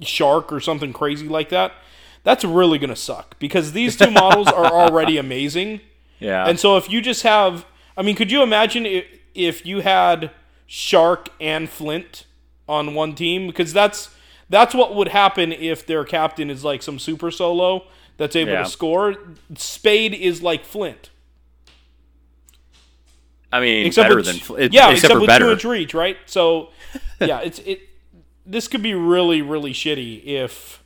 [0.00, 1.72] Shark or something crazy like that,
[2.24, 3.38] that's really going to suck.
[3.38, 5.80] Because these two models are already amazing.
[6.18, 7.64] yeah, And so if you just have,
[7.96, 9.04] I mean, could you imagine if,
[9.34, 10.32] if you had
[10.66, 12.26] Shark and Flint
[12.68, 13.46] on one team?
[13.46, 14.10] Because that's
[14.50, 18.62] that's what would happen if their captain is like some super solo that's able Yeah.
[18.64, 19.14] to score.
[19.56, 21.10] Spade is like Flint,
[23.52, 25.44] I mean except better with, than Fl- it- yeah, except, except, for with better.
[25.46, 26.16] two inch reach, right?
[26.26, 26.70] So
[27.20, 27.80] yeah, it's it.
[28.46, 30.82] This could be really really shitty if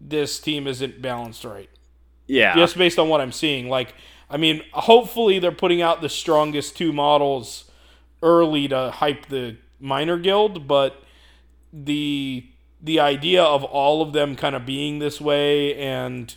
[0.00, 1.70] this team isn't balanced right.
[2.26, 3.68] yeah, just based on what I'm seeing.
[3.68, 3.94] Like,
[4.28, 7.70] I mean, hopefully they're putting out the strongest two models
[8.22, 11.02] early to hype the miner guild, but
[11.72, 12.46] the
[12.80, 16.34] the idea of all of them kind of being this way and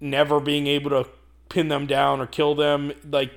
[0.00, 1.08] never being able to
[1.48, 3.30] pin them down or kill them, like,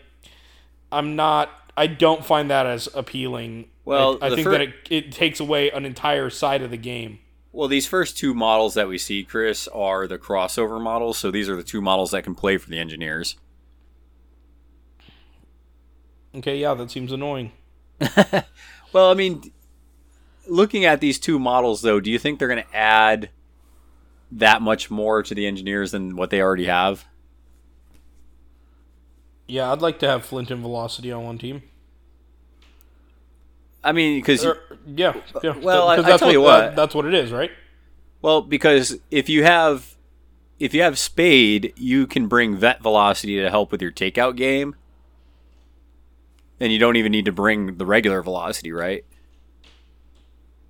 [0.92, 1.50] I'm not.
[1.78, 3.68] I don't find that as appealing.
[3.84, 6.78] Well, I, I think fir- that it, it takes away an entire side of the
[6.78, 7.20] game.
[7.52, 11.18] Well, these first two models that we see, Chris, are the crossover models.
[11.18, 13.36] So these are the two models that can play for the engineers.
[16.34, 17.52] Okay, yeah, that seems annoying.
[18.96, 19.52] Well, I mean,
[20.48, 23.30] looking at these two models, though, do you think they're going to add
[24.32, 27.04] that much more to the engineers than what they already have?
[29.50, 31.64] Yeah, I'd like to have Flint and Velocity on one team.
[33.84, 34.46] I mean, because
[34.88, 35.58] yeah, uh, yeah.
[35.58, 36.76] Well, I- I that's tell you that- what.
[36.78, 37.52] that's what it is, right?
[38.22, 39.94] well, because if you have
[40.58, 44.74] if you have Spade, you can bring Vet Velocity to help with your takeout game,
[46.60, 49.06] and you don't even need to bring the regular Velocity, right?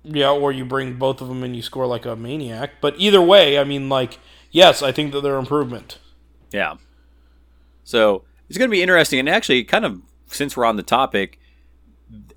[0.02, 2.72] Yeah, or you bring both of them and you score like a maniac.
[2.80, 4.18] But either way, I mean, like,
[4.50, 5.98] yes, I think that they're improvement.
[6.52, 6.76] Yeah.
[7.82, 9.18] So it's going to be interesting.
[9.18, 11.40] And actually, kind of since we're on the topic,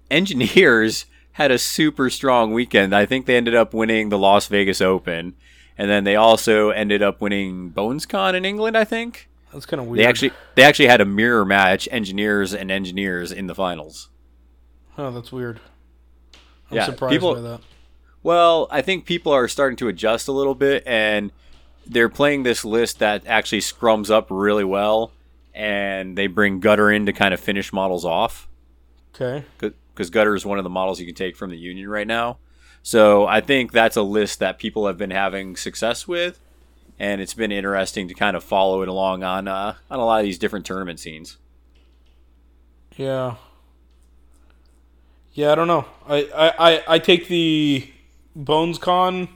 [0.10, 2.94] engineers had a super strong weekend.
[2.94, 5.36] I think they ended up winning the Las Vegas Open.
[5.78, 9.29] And then they also ended up winning BonesCon in England, I think.
[9.54, 10.00] That's kind of weird.
[10.00, 14.10] They actually they actually had a mirror match, engineers and engineers in the finals.
[14.98, 15.60] oh, that's weird.
[16.70, 17.62] I'm Yeah, surprised people- by that.
[18.22, 21.32] Well, I think people are starting to adjust a little bit, and
[21.88, 25.14] they're playing this list that actually scrums up really well,
[25.56, 28.48] and they bring Gutter in to kind of finish models off
[29.16, 29.46] Okay.
[29.58, 32.40] because Gutter is one of the models you can take from the Union right now.
[32.84, 36.40] So I think that's a list that people have been having success with,
[37.00, 40.20] and it's been interesting to kind of follow it along on uh, on a lot
[40.20, 41.38] of these different tournament scenes.
[42.98, 43.36] Yeah.
[45.34, 45.86] Yeah, I don't know.
[46.08, 47.90] I, I, I, I take the
[48.38, 49.30] BonesCon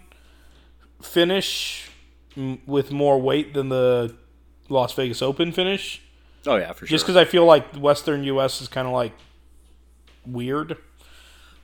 [1.02, 1.90] finish
[2.36, 4.16] m- with more weight than the
[4.70, 6.02] Las Vegas Open finish.
[6.46, 6.94] Oh yeah, for sure.
[6.94, 9.14] Just because I feel like Western US is kind of like
[10.26, 10.78] weird.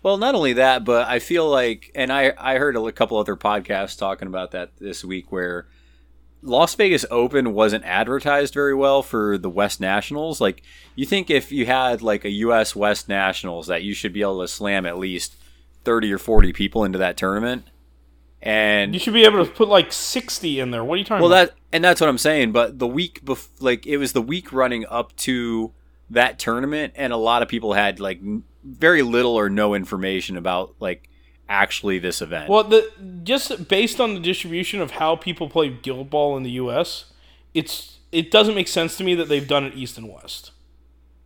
[0.02, 3.36] Well, not only that, but I feel like, and I I heard a couple other
[3.36, 5.68] podcasts talking about that this week, where
[6.42, 10.40] Las Vegas Open wasn't advertised very well for the West Nationals.
[10.40, 10.64] Like,
[10.96, 12.76] you think if you had like a U.S.
[12.76, 15.36] West Nationals, that you should be able to slam at least
[15.84, 17.66] thirty or forty people into that tournament,
[18.42, 20.84] and You should be able to put like 60 in there.
[20.84, 21.50] What are you talking well, about?
[21.50, 22.52] that and that's what I'm saying.
[22.52, 25.74] But the week bef- like it was the week running up to
[26.10, 28.22] that tournament, and a lot of people had like
[28.64, 31.09] very little or no information about like
[31.50, 32.50] actually this event.
[32.50, 32.90] Well, the
[33.24, 37.06] just based on the distribution of how people play Guild Ball in the U.S.,
[37.54, 40.52] it's it doesn't make sense to me that they've done it East and West.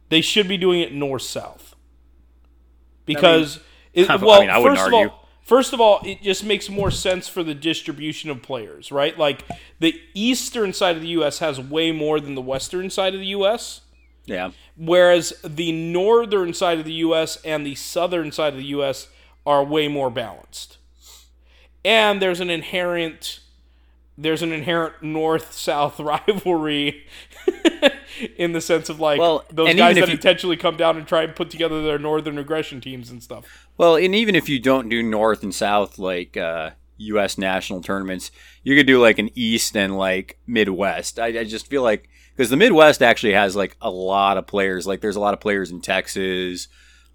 [0.09, 1.76] They should be doing it North South.
[3.05, 3.59] Because
[3.93, 6.89] it, I well, mean, I first of all, first of all, it just makes more
[6.89, 9.17] sense for the distribution of players, right?
[9.17, 9.43] Like
[9.80, 11.39] the eastern side of the U.S.
[11.39, 13.82] has way more than the western side of the U.S
[14.26, 19.09] yeah, whereas the northern side of the US and the southern side of the US
[19.45, 20.77] are way more balanced.
[21.85, 23.39] And there's an inherent
[24.15, 27.03] there's an inherent north south rivalry
[28.37, 31.23] in the sense of like Well, those guys that you- intentionally come down and try
[31.23, 33.67] and put together their northern aggression teams and stuff.
[33.77, 37.39] Well, and even if you don't do North and South like uh, U.S.
[37.39, 38.29] national tournaments,
[38.63, 41.17] you could do like an East and like Midwest.
[41.19, 44.85] I, I just feel like because the Midwest actually has like a lot of players.
[44.85, 46.67] Like there's a lot of players in Texas,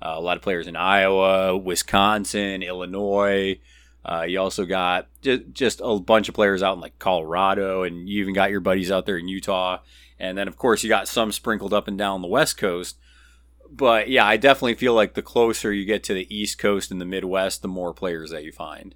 [0.03, 3.59] uh, a lot of players in Iowa, Wisconsin, Illinois.
[4.05, 8.09] Uh, you also got just, just a bunch of players out in like Colorado, and
[8.09, 9.79] you even got your buddies out there in Utah.
[10.19, 12.97] And then, of course, you got some sprinkled up and down the West Coast
[13.71, 17.01] but yeah, I definitely feel like the closer you get to the East Coast and
[17.01, 18.95] the Midwest, the more players that you find.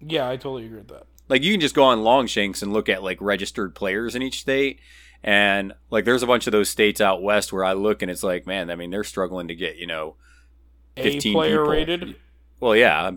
[0.00, 1.06] Yeah, I totally agree with that.
[1.28, 4.40] Like you can just go on Longshanks and look at like registered players in each
[4.40, 4.80] state,
[5.24, 8.22] and like there's a bunch of those states out west where I look and it's
[8.22, 10.16] like, man, I mean they're struggling to get you know,
[10.96, 11.70] A 15 player people.
[11.72, 12.16] rated.
[12.60, 13.12] well, yeah,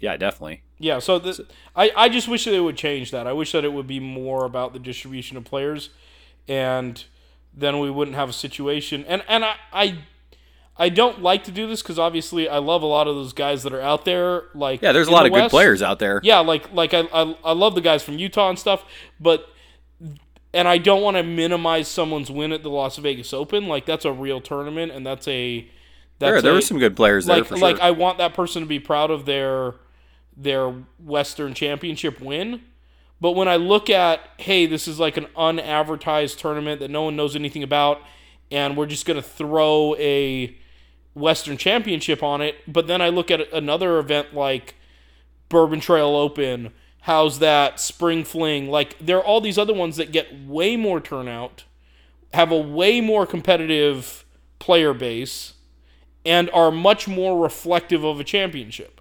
[0.00, 0.62] yeah, definitely.
[0.78, 3.26] Yeah, so the, I, I just wish that they would change that.
[3.26, 5.90] I wish that it would be more about the distribution of players,
[6.48, 7.04] and
[7.54, 9.04] then we wouldn't have a situation.
[9.06, 9.98] And and I I,
[10.78, 13.62] I don't like to do this because obviously I love a lot of those guys
[13.64, 14.44] that are out there.
[14.54, 16.20] Like Yeah, there's a lot the of good players out there.
[16.24, 18.82] Yeah, like like I, I I love the guys from Utah and stuff,
[19.20, 19.46] but
[20.52, 23.68] and I don't want to minimize someone's win at the Las Vegas Open.
[23.68, 25.68] Like that's a real tournament, and that's a
[26.18, 27.84] that's There, there a- were some good players there like for like sure.
[27.84, 29.74] I want that person to be proud of their
[30.36, 32.62] their Western Championship win.
[33.22, 37.16] But when I look at, hey, this is like an unadvertised tournament that no one
[37.16, 38.00] knows anything about,
[38.50, 40.56] and we're just going to throw a
[41.12, 42.56] Western Championship on it.
[42.66, 44.74] But then I look at another event like
[45.50, 46.72] Bourbon Trail Open,
[47.02, 48.68] how's that Spring Fling?
[48.68, 51.64] Like there are all these other ones that get way more turnout,
[52.32, 54.24] have a way more competitive
[54.58, 55.54] player base,
[56.24, 59.00] and are much more reflective of a championship.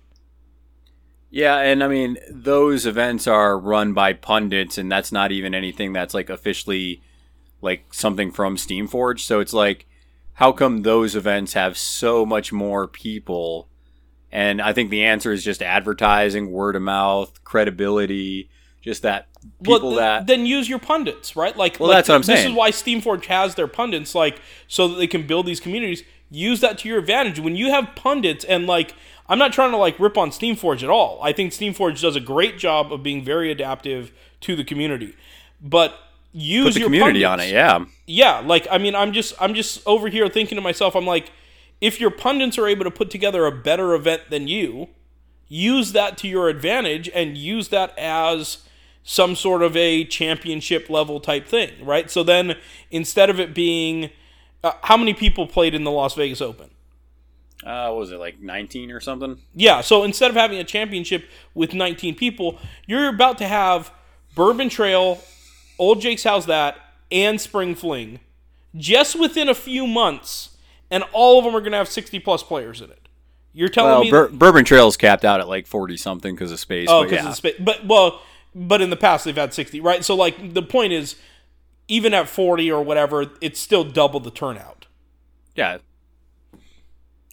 [1.30, 5.94] Yeah, and I mean those events are run by pundits, and that's not even anything
[5.94, 7.02] that's like officially
[7.62, 9.20] like something from Steamforge.
[9.20, 9.86] So it's like,
[10.34, 13.69] how come those events have so much more people?
[14.32, 18.50] And I think the answer is just advertising, word of mouth, credibility,
[18.82, 19.28] just that
[19.64, 21.56] people well, th- that then use your pundits, right?
[21.58, 22.52] Like, Well, like, that's what I'm This saying.
[22.52, 26.04] is why Steamforge has their pundits, like, so that they can build these communities.
[26.30, 27.40] Use that to your advantage.
[27.40, 28.94] When you have pundits, and like,
[29.28, 31.20] I'm not trying to like rip on Steamforge at all.
[31.24, 34.12] I think Steamforge does a great job of being very adaptive
[34.42, 35.16] to the community,
[35.62, 35.96] but
[36.32, 37.52] use put the your community on it.
[37.52, 41.08] Yeah, yeah like i mean i'm just i'm just over here thinking to myself i'm
[41.08, 41.32] like
[41.82, 44.90] if your pundits are able to put together a better event than you
[45.48, 48.60] use that to your advantage and use that as
[49.04, 52.10] some sort of a championship level type thing right?
[52.12, 52.56] So then
[52.92, 54.12] instead of it being
[54.64, 56.70] uh, how many people played in the las vegas open?
[57.64, 59.38] Uh, what was it like 19 or something?
[59.54, 62.58] yeah, so instead of having a championship with 19 people,
[62.88, 63.92] you're about to have
[64.34, 65.22] Bourbon Trail,
[65.78, 66.78] Old Jake's How's That,
[67.12, 68.20] and Spring Fling.
[68.76, 70.49] Just within a few months,
[70.92, 73.08] and all of them are going to have 60 plus players in it.
[73.54, 76.60] You're telling Well, me Bur- Bourbon Trail's capped out at like 40 something because of
[76.60, 76.88] space.
[76.90, 77.30] Oh, because yeah.
[77.30, 77.56] of space.
[77.60, 78.22] But well,
[78.56, 80.04] but in the past they've had sixty, right?
[80.04, 81.16] So like the point is,
[81.88, 84.88] even at forty or whatever, it's still double the turnout.
[85.56, 85.80] Yeah.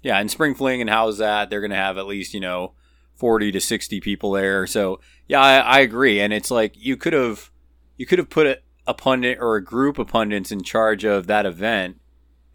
[0.02, 1.50] Yeah, and Spring Fling and how's that?
[1.50, 2.74] They're going to have at least, you know,
[3.16, 4.66] 40 to 60 people there.
[4.66, 6.20] So, yeah, I, I agree.
[6.20, 7.50] And it's like you could have
[7.96, 11.26] you could have put a, a pundit or a group of pundits in charge of
[11.26, 12.00] that event.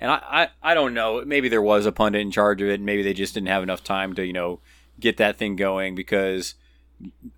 [0.02, 1.24] And I, I, I don't know.
[1.24, 2.76] Maybe there was a pundit in charge of it.
[2.76, 4.60] And maybe they just didn't have enough time to, you know,
[5.00, 6.56] get that thing going because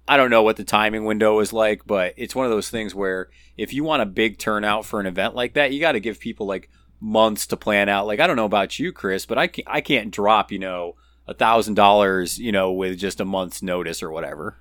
[0.07, 2.95] I don't know what the timing window is like, but it's one of those things
[2.95, 5.99] where if you want a big turnout for an event like that, you got to
[5.99, 8.07] give people like months to plan out.
[8.07, 10.95] Like I don't know about you, Chris, but I can't, I can't drop you know
[11.28, 14.57] a thousand dollars you know with just a month's notice or whatever.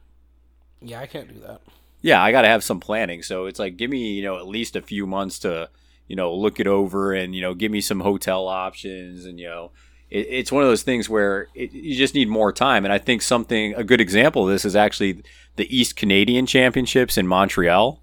[0.81, 1.61] Yeah, I can't do that.
[2.01, 3.23] Yeah, I got to have some planning.
[3.23, 5.71] So it's like give me you know at least a few months to
[6.13, 9.49] you know look it over and you know give me some hotel options and you
[9.49, 9.71] know
[10.11, 12.85] it, it's one of those things where it, you just need more time.
[12.85, 15.23] And I think something a good example of this is actually
[15.57, 18.03] the East Canadian Championships in Montreal.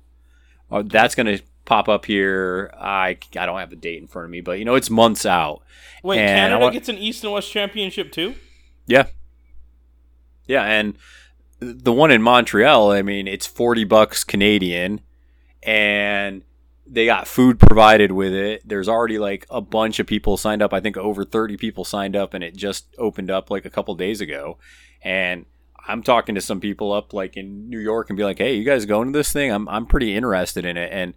[0.72, 2.72] Uh, that's going to pop up here.
[2.80, 5.24] I I don't have the date in front of me, but you know it's months
[5.24, 5.62] out.
[6.02, 8.34] Wait, And Canada want- gets an East and West championship too?
[8.88, 9.06] Yeah.
[10.48, 10.98] Yeah, and
[11.60, 15.02] the one in Montreal, I mean, it's 40 bucks Canadian
[15.62, 16.42] and
[16.92, 18.68] they got food provided with it.
[18.68, 20.74] There's already like a bunch of people signed up.
[20.74, 23.94] I think over 30 people signed up and it just opened up like a couple
[23.96, 24.58] days ago.
[25.04, 25.46] And
[25.88, 28.64] I'm talking to some people up like in New York and be like, "Hey, you
[28.64, 29.52] guys going to this thing?
[29.52, 31.14] I'm I'm pretty interested in it." And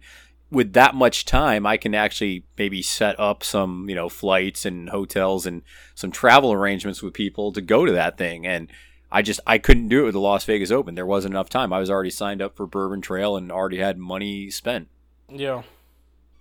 [0.51, 4.89] with that much time, I can actually maybe set up some, you know, flights and
[4.89, 5.63] hotels and
[5.95, 8.45] some travel arrangements with people to go to that thing.
[8.45, 8.69] And
[9.11, 10.95] I just I couldn't do it with the Las Vegas Open.
[10.95, 11.73] There wasn't enough time.
[11.73, 14.87] I was already signed up for Bourbon Trail and already had money spent.
[15.33, 15.63] Yeah.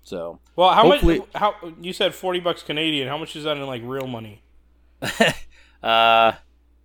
[0.05, 1.29] So Well, how Hopefully- much?
[1.35, 3.09] How you said forty bucks Canadian?
[3.09, 4.43] How much is that in like real money?
[5.03, 6.33] uh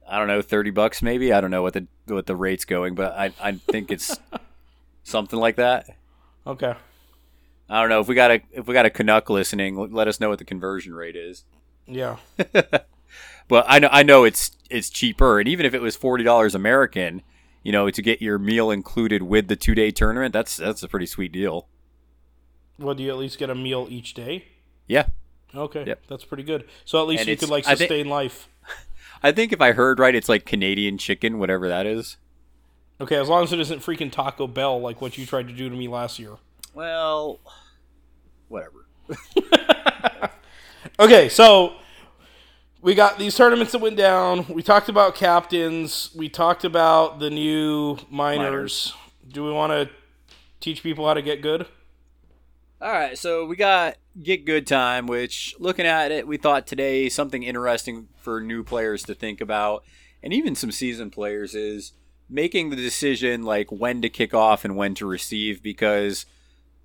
[0.09, 1.33] I don't know, thirty bucks maybe.
[1.33, 4.15] I don't know what the what the rate's going, but I I think it's
[5.03, 5.85] something like that.
[6.45, 6.73] Okay.
[7.69, 10.19] I don't know if we got a if we got a Canuck listening, let us
[10.19, 11.43] know what the conversion rate is.
[11.85, 12.17] Yeah.
[13.49, 16.53] But I know I know it's it's cheaper, and even if it was forty dollars
[16.53, 17.21] American,
[17.63, 20.87] you know, to get your meal included with the two day tournament, that's that's a
[20.89, 21.65] pretty sweet deal.
[22.79, 24.45] Well, do you at least get a meal each day?
[24.87, 25.07] Yeah,
[25.55, 26.03] Okay, Yep.
[26.07, 26.65] that's pretty good.
[26.85, 28.47] So at least And you could like I sustain life.
[29.23, 32.17] I think if I heard right, it's like Canadian chicken, whatever that is.
[33.01, 35.69] Okay, as long as it isn't freaking Taco Bell like what you tried to do
[35.69, 36.35] to me last year.
[36.73, 37.39] Well,
[38.47, 38.85] whatever.
[40.99, 41.73] Okay, so
[42.81, 44.47] we got these tournaments that went down.
[44.49, 46.09] We talked about captains.
[46.15, 48.93] We talked about the new miners.
[49.31, 49.89] Do we want to
[50.59, 51.67] teach people how to get good?
[52.79, 57.09] All right, so we got Get Good Time, which looking at it, we thought today
[57.09, 59.83] something interesting for new players to think about,
[60.21, 61.93] and even some seasoned players is
[62.29, 66.27] making the decision like when to kick off and when to receive because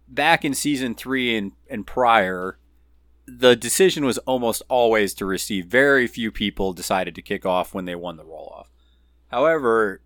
[0.08, 2.56] back in season three and, and prior,
[3.26, 5.66] the decision was almost always to receive.
[5.66, 8.70] Very few people decided to kick off when they won the roll off.
[9.30, 10.00] However,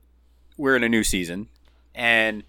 [0.57, 1.49] we're in a new season,
[1.95, 2.43] and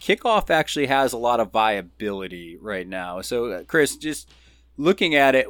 [0.00, 3.20] kickoff actually has a lot of viability right now.
[3.20, 4.28] So, uh, Chris, just
[4.76, 5.46] looking at it,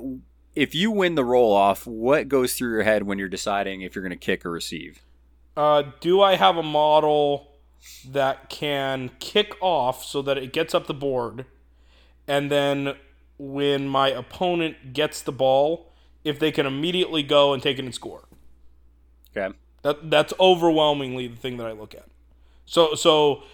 [0.54, 3.94] if you win the roll off, what goes through your head when you're deciding if
[3.94, 5.00] you're going to kick or receive?
[5.56, 7.52] Uh, do I have a model
[8.06, 11.46] that can kick off so that it gets up the board,
[12.26, 12.94] and then
[13.38, 15.92] when my opponent gets the ball,
[16.24, 18.28] if they can immediately go and take it and score?
[19.34, 19.54] Okay.
[19.82, 22.06] That that's overwhelmingly the thing that I look at.
[22.66, 23.44] So so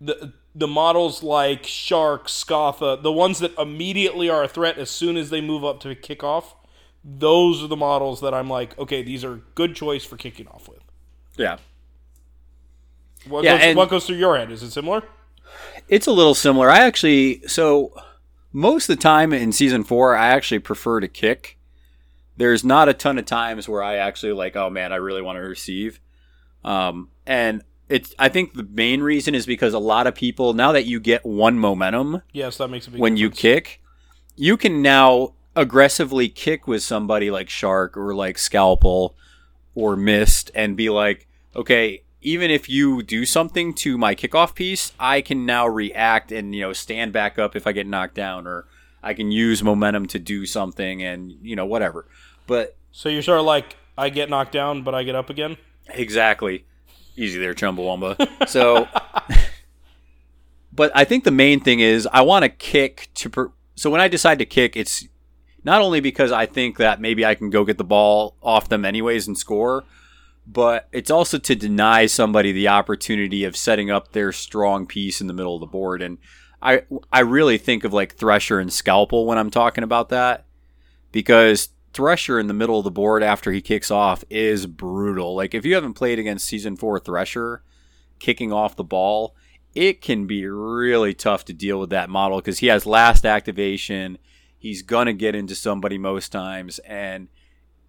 [0.00, 5.18] the the models like Shark, Skatha, the ones that immediately are a threat as soon
[5.18, 6.56] as they move up to kick off,
[7.04, 10.66] those are the models that I'm like, okay, these are good choice for kicking off
[10.66, 10.80] with.
[11.36, 11.58] Yeah.
[13.28, 14.50] What, Yeah, goes, what goes through your head?
[14.50, 15.02] Is it similar?
[15.88, 16.70] It's a little similar.
[16.70, 17.92] I actually so
[18.52, 21.58] most of the time in season four, I actually prefer to kick.
[22.38, 25.36] There's not a ton of times where I actually like, oh man, I really want
[25.36, 26.00] to receive.
[26.64, 30.72] Um, and it's I think the main reason is because a lot of people now
[30.72, 33.82] that you get one momentum Yes, that makes a big when you kick,
[34.36, 39.16] you can now aggressively kick with somebody like Shark or like Scalpel
[39.74, 44.92] or Mist and be like, okay, even if you do something to my kickoff piece,
[44.98, 48.46] I can now react and you know stand back up if I get knocked down,
[48.46, 48.66] or
[49.02, 52.06] I can use momentum to do something and you know whatever.
[52.46, 55.56] But So you're sort of like, I get knocked down, but I get up again.
[55.88, 56.64] Exactly.
[57.16, 58.28] Easy there, Chumbawamba.
[58.48, 58.86] So,
[60.72, 63.30] but I think the main thing is I want to kick to.
[63.30, 65.06] Per- so when I decide to kick, it's
[65.64, 68.84] not only because I think that maybe I can go get the ball off them
[68.84, 69.84] anyways and score,
[70.46, 75.26] but it's also to deny somebody the opportunity of setting up their strong piece in
[75.26, 76.02] the middle of the board.
[76.02, 76.18] And
[76.62, 80.46] I I really think of like Thresher and Scalpel when I'm talking about that
[81.10, 85.34] because Thresher in the middle of the board after he kicks off is brutal.
[85.34, 87.62] Like if you haven't played against season 4 Thresher
[88.18, 89.34] kicking off the ball,
[89.74, 94.18] it can be really tough to deal with that model cuz he has last activation.
[94.58, 97.28] He's to get into somebody most times and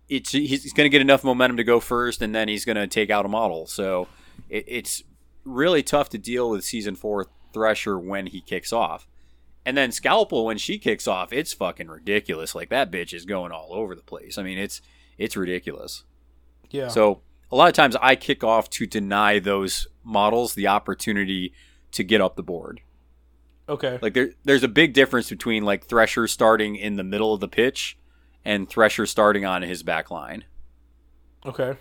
[0.08, 3.26] it's he's to get enough momentum to go first and then he's to take out
[3.26, 3.68] a model.
[3.68, 4.08] So
[4.50, 5.04] it, it's
[5.44, 9.06] really tough to deal with season 4 Thresher when he kicks off.
[9.68, 12.56] And then Scalpel, when she kicks off, it's fucking ridiculous.
[12.56, 14.38] Like that bitch is going all over the place.
[14.38, 14.82] I mean, it's
[15.18, 16.06] it's ridiculous.
[16.70, 16.88] Yeah.
[16.88, 17.20] So
[17.52, 21.52] a lot of times I kick off to deny those models the opportunity
[21.92, 22.80] to get up the board.
[23.68, 24.00] okay.
[24.02, 27.50] Like there, there's a big difference between like Thresher starting in the middle of the
[27.50, 27.98] pitch
[28.46, 30.46] and Thresher starting on his back line.
[31.46, 31.76] Okay.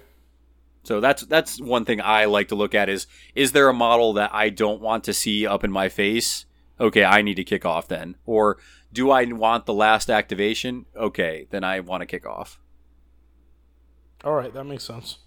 [0.83, 3.07] So that's that's one thing I like to look at is
[3.37, 6.47] is there a model that I don't want to see up in my face?
[6.79, 8.17] Okay, I need to kick off then.
[8.27, 8.59] Or
[8.93, 10.87] do I want the last activation?
[10.95, 12.59] Okay, then I want to kick off.
[14.25, 15.19] All right, that makes sense.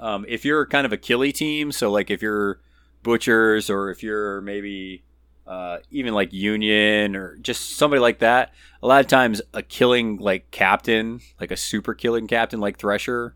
[0.00, 2.60] Um, if you're kind of a killy team, so like if you're
[3.02, 5.02] butchers or if you're maybe
[5.46, 10.18] uh, even like Union or just somebody like that, a lot of times a killing
[10.18, 13.34] like captain, like a super killing captain like Thresher,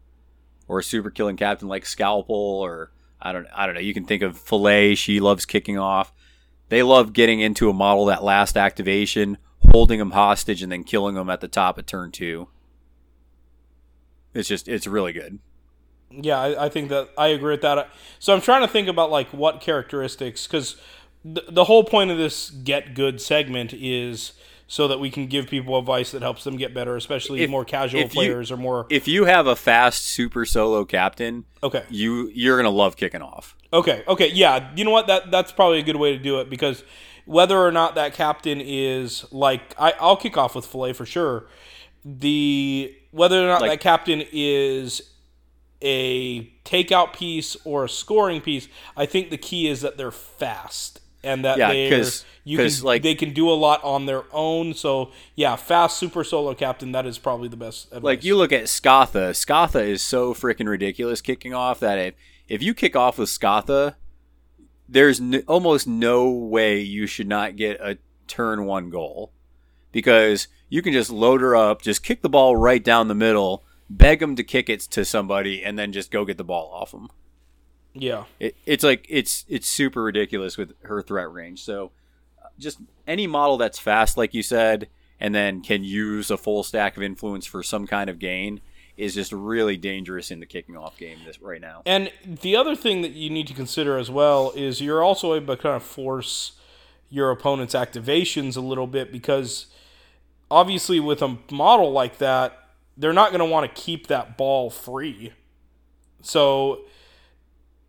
[0.69, 3.81] or a super killing captain like Scalpel, or I don't I don't know.
[3.81, 4.95] You can think of Fillet.
[4.95, 6.13] She loves kicking off.
[6.73, 9.37] They love getting into a model that last activation,
[9.73, 12.49] holding them hostage, and then killing them at the top of turn two.
[14.33, 15.39] It's just it's really good.
[16.11, 17.91] Yeah, I, I think that I agree with that.
[18.18, 20.77] So I'm trying to think about like what characteristics because
[21.23, 24.33] the, the whole point of this get good segment is
[24.73, 27.62] so that we can give people advice that helps them get better, especially If- more
[27.62, 28.87] casual if you- players or more.
[28.89, 33.55] if you have a fast super solo captain, Okay, you you're gonna love kicking off.
[33.70, 34.29] okay, okay.
[34.29, 35.09] Yeah, you know what?
[35.09, 36.85] That that's probably a good way to do it because
[37.27, 41.45] whether or not that captain is like, I, I'll kick off with Fillet for sure.
[42.07, 45.03] The whether or not Like- that captain is
[45.83, 51.01] a takeout piece or a scoring piece, I think the key is that they're fast
[51.25, 54.07] and that Yeah, they're 'cause- you 'cause, can like- they can do a lot on
[54.07, 54.75] their own.
[54.75, 57.87] So yeah, fast super solo captain that is probably the best.
[57.87, 58.03] Advice.
[58.03, 62.14] Like you look at Skatha, Skatha is so freaking ridiculous kicking off that if
[62.49, 63.95] if you kick off with Skatha,
[64.89, 69.33] there's n- almost no way you should not get a turn one goal
[69.93, 73.62] because you can just load her up, just kick the ball right down the middle,
[73.89, 76.91] beg them to kick it to somebody, and then just go get the ball off
[76.93, 77.09] them.
[77.95, 81.62] Yeah, It, it's like it's it's super ridiculous with her threat range.
[81.62, 81.93] So
[82.43, 84.88] uh, just any model that's fast, like you said,
[85.20, 88.61] and then can use a full stack of influence for some kind of gain
[88.97, 91.82] is just really dangerous in the kicking off game this right now.
[91.86, 95.57] And the other thing that you need to consider as well is you're also able
[95.57, 96.53] to kind of force
[97.09, 99.66] your opponent's activations a little bit because
[100.51, 102.59] obviously with a model like that,
[102.97, 105.32] they're not going to want to keep that ball free.
[106.20, 106.82] So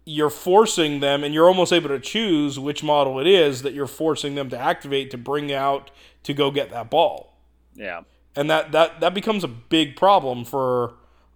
[0.05, 3.87] you're forcing them and you're almost able to choose which model it is that you're
[3.87, 5.91] forcing them to activate to bring out
[6.23, 7.37] to go get that ball.
[7.75, 8.01] Yeah.
[8.35, 10.93] and that that that becomes a big problem for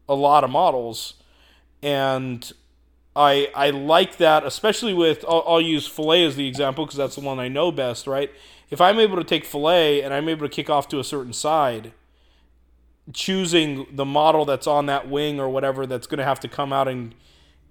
[0.08, 1.16] a lot of models.
[1.82, 2.52] And
[3.16, 7.16] i i like that especially with i'll, I'll use Fillet as the example because that's
[7.16, 8.32] the one i know best right?
[8.70, 11.34] If i'm able to take Fillet and i'm able to kick off to a certain
[11.34, 11.94] side
[13.14, 16.72] choosing the model that's on that wing or whatever that's going to have to come
[16.72, 17.16] out and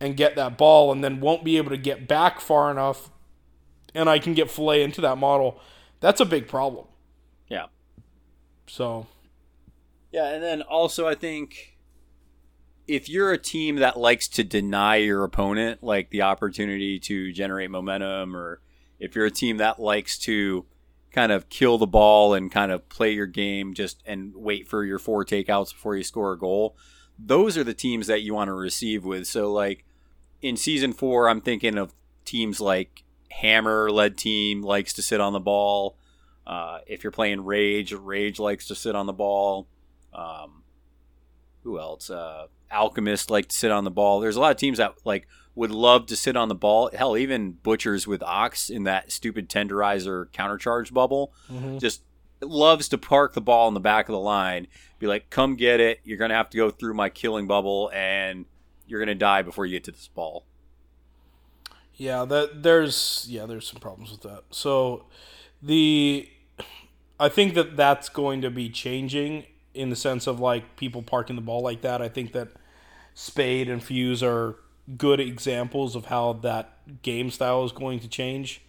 [0.01, 3.11] and get that ball and then won't be able to get back far enough
[3.94, 5.59] and I can get Fillet into that model.
[6.01, 6.86] That's a big problem.
[7.49, 7.66] Yeah.
[8.66, 9.07] So,
[10.12, 11.78] Yeah, and then also I think
[12.86, 17.70] if you're a team that likes to deny your opponent like the opportunity to generate
[17.70, 18.61] momentum or
[18.99, 20.66] if you're a team that likes to
[21.11, 24.84] kind of kill the ball and kind of play your game just and wait for
[24.84, 26.76] your four takeouts before you score a goal,
[27.18, 29.26] those are the teams that you want to receive with.
[29.26, 29.86] So like
[30.47, 31.92] in season 4, I'm thinking of
[32.24, 35.97] teams like Hammer led team likes to sit on the ball.
[36.47, 39.66] Uh, if you're playing Rage, Rage likes to sit on the ball.
[40.12, 40.62] Um,
[41.64, 42.11] who else?
[42.11, 44.20] Uh, Alchemist like to sit on the ball.
[44.20, 45.26] There's a lot of teams that like
[45.57, 46.90] would love to sit on the ball.
[46.94, 51.32] Hell, even Butchers with Ox in that stupid tenderizer countercharge bubble
[51.78, 52.03] just
[52.40, 54.68] loves to park the ball in the back of the line.
[54.99, 56.01] Be like, come get it.
[56.05, 58.44] You're gonna have to go through my killing bubble, and
[58.87, 60.45] you're gonna die before you get to this ball.
[61.95, 64.45] yeah, that there's yeah, there's some problems with that.
[64.51, 65.07] So,
[65.62, 66.28] the
[67.18, 71.37] I think that that's going to be changing in the sense of like people parking
[71.37, 72.03] the ball like that.
[72.03, 72.49] I think that
[73.14, 74.57] Spade and Fuse are
[74.99, 78.61] good examples of how that game style is going to change.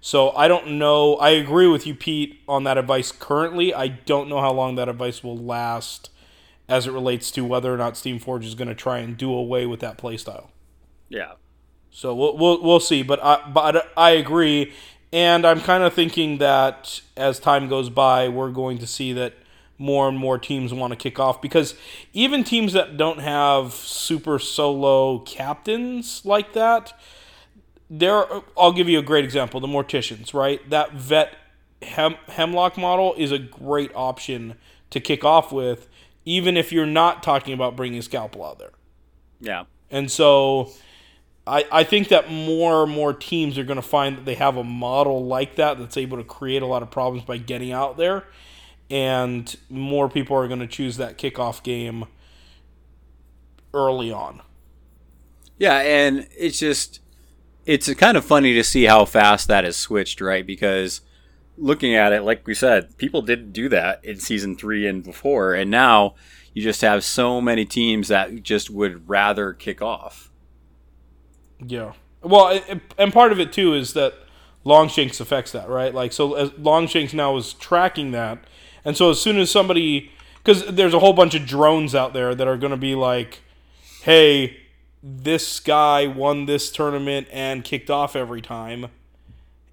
[0.00, 1.16] So I don't know.
[1.16, 3.74] I agree with you, Pete, on that advice currently.
[3.74, 6.08] I don't know how long that advice will last
[6.70, 9.66] as it relates to whether or not Steamforge is going to try and do away
[9.66, 10.50] with that playstyle.
[11.10, 11.32] Yeah,
[11.90, 14.72] So we'll we'll, we'll see, but I but I agree,
[15.12, 19.34] and I'm kind of thinking that as time goes by, we're going to see that
[19.78, 21.74] more and more teams want to kick off because
[22.12, 26.98] even teams that don't have super solo captains like that,
[27.90, 28.26] there.
[28.58, 30.68] I'll give you a great example: the Morticians, right?
[30.70, 31.36] That vet
[31.82, 34.56] hem, hemlock model is a great option
[34.90, 35.88] to kick off with,
[36.30, 38.70] even if you're not talking about bringing Scalpel out there.
[39.40, 40.70] yeah, And so
[41.44, 44.56] I, I think that more and more teams are going to find that they have
[44.56, 47.96] a model like that that's able to create a lot of problems by getting out
[47.96, 48.26] there.
[48.88, 52.04] And more people are going to choose that kickoff game
[53.74, 54.40] early on.
[55.58, 55.78] yeah.
[55.78, 57.00] And it's just
[57.66, 60.46] it's kind of funny to see how fast that has switched, right?
[60.46, 61.00] Because
[61.60, 65.54] looking at it, like we said, people didn't do that in season three and before,
[65.54, 66.14] and now
[66.54, 70.30] you just have so many teams that just would rather kick off.
[71.64, 71.92] Yeah.
[72.22, 74.14] Well, it, and part of it too is that
[74.64, 75.94] Longshanks affects that, right?
[75.94, 78.38] Like, so Longshanks now is tracking that,
[78.84, 80.10] and so as soon as somebody,
[80.42, 83.40] because there's a whole bunch of drones out there that are going to be like,
[84.02, 84.58] "Hey,
[85.02, 88.88] this guy won this tournament and kicked off every time,"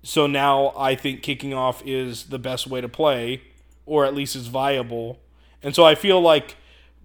[0.08, 3.42] so now I think kicking off is the best way to play,
[3.86, 5.20] or at least is viable,
[5.62, 6.56] and so I feel like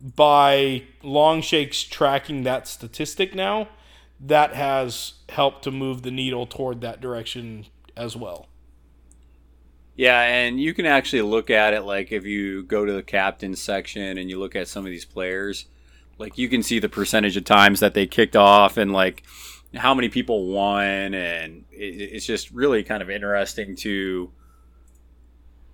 [0.01, 3.69] by Longshanks tracking that statistic now
[4.21, 8.47] that has helped to move the needle toward that direction as well.
[9.97, 13.57] Yeah, and you can actually look at it like if you go to the captain
[13.57, 15.67] section and you look at some of these players,
[16.19, 19.25] like you can see the percentage of times that they kicked off and like
[19.75, 24.31] how many people won, and it, it's just really kind of interesting to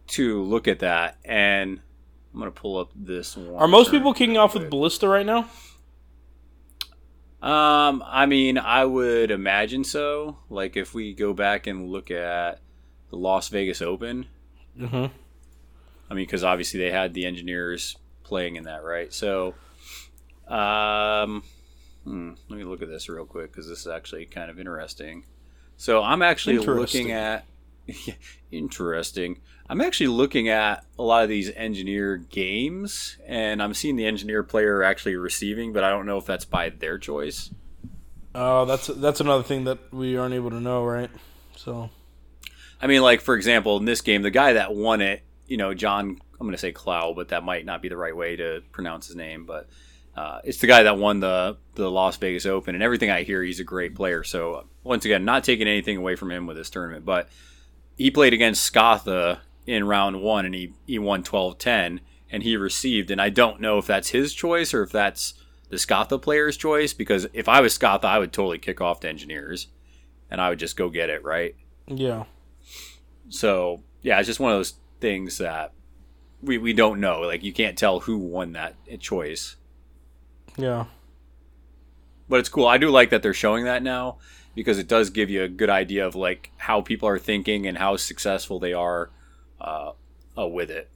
[0.09, 1.19] to look at that.
[1.25, 1.81] And
[2.33, 3.57] I'm gonna pull up this one.
[3.57, 5.49] Are most people kicking off with Ballista right now?
[7.41, 10.39] Um, I mean, I would imagine so.
[10.51, 12.61] Like if we go back and look at
[13.11, 14.27] the Las Vegas Open,
[14.79, 15.07] Mm-hmm.
[16.11, 19.13] I mean, because obviously they had the engineers playing in that, right?
[19.13, 19.55] So,
[20.47, 21.43] um,
[22.09, 25.25] hmm, let me look at this real quick because this is actually kind of interesting.
[25.77, 27.45] So I'm actually looking at
[28.51, 29.41] interesting.
[29.69, 34.43] I'm actually looking at a lot of these engineer games, and I'm seeing the engineer
[34.43, 37.51] player actually receiving, but I don't know if that's by their choice.
[38.35, 41.11] Oh, that's that's another thing that we aren't able to know, right?
[41.57, 41.91] So
[42.81, 45.75] I mean, like for example, in this game, the guy that won it, you know,
[45.75, 46.19] John.
[46.41, 49.09] I'm going to say Clow, but that might not be the right way to pronounce
[49.09, 49.45] his name.
[49.45, 49.69] But
[50.19, 53.41] uh, it's the guy that won the the Las Vegas Open, and everything I hear,
[53.41, 54.25] he's a great player.
[54.25, 57.29] So uh, once again, not taking anything away from him with this tournament, but
[57.97, 62.01] he played against Skatha in round one, and he he won 12-10,
[62.33, 63.13] and he received.
[63.13, 65.35] And I don't know if that's his choice or if that's
[65.69, 69.09] the Skatha player's choice, because if I was Skatha, I would totally kick off to
[69.09, 69.69] engineers,
[70.33, 71.55] and I would just go get it right.
[71.87, 72.25] yeah,
[73.29, 75.75] So yeah, it's just one of those things that
[76.43, 77.21] we, we don't know.
[77.21, 79.55] Like you can't tell who won that choice.
[80.59, 80.85] Yeah,
[82.29, 82.67] But it's cool.
[82.67, 84.19] I do like that they're showing that now
[84.55, 87.79] because it does give you a good idea of like how people are thinking and
[87.79, 89.11] how successful they are
[89.61, 89.93] uh,
[90.37, 90.91] uh, with it.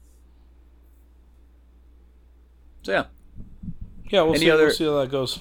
[2.82, 3.04] So yeah.
[4.10, 4.50] Yeah, we'll Any see.
[4.50, 5.40] other- We'll see how that goes.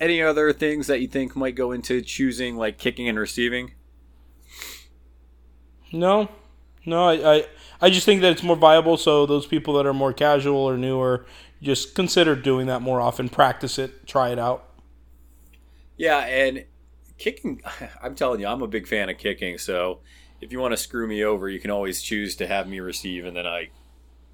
[0.00, 3.72] Any other things that you think might go into choosing like kicking and receiving?
[5.92, 6.28] No,
[6.84, 7.08] no.
[7.08, 7.44] I, I
[7.80, 8.96] I just think that it's more viable.
[8.96, 11.24] So those people that are more casual or newer,
[11.62, 13.28] just consider doing that more often.
[13.28, 14.06] Practice it.
[14.06, 14.68] Try it out.
[15.96, 16.64] Yeah, and
[17.18, 17.62] kicking.
[18.02, 19.56] I'm telling you, I'm a big fan of kicking.
[19.58, 20.00] So
[20.40, 23.24] if you want to screw me over, you can always choose to have me receive,
[23.24, 23.70] and then I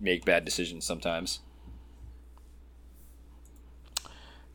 [0.00, 1.40] make bad decisions sometimes.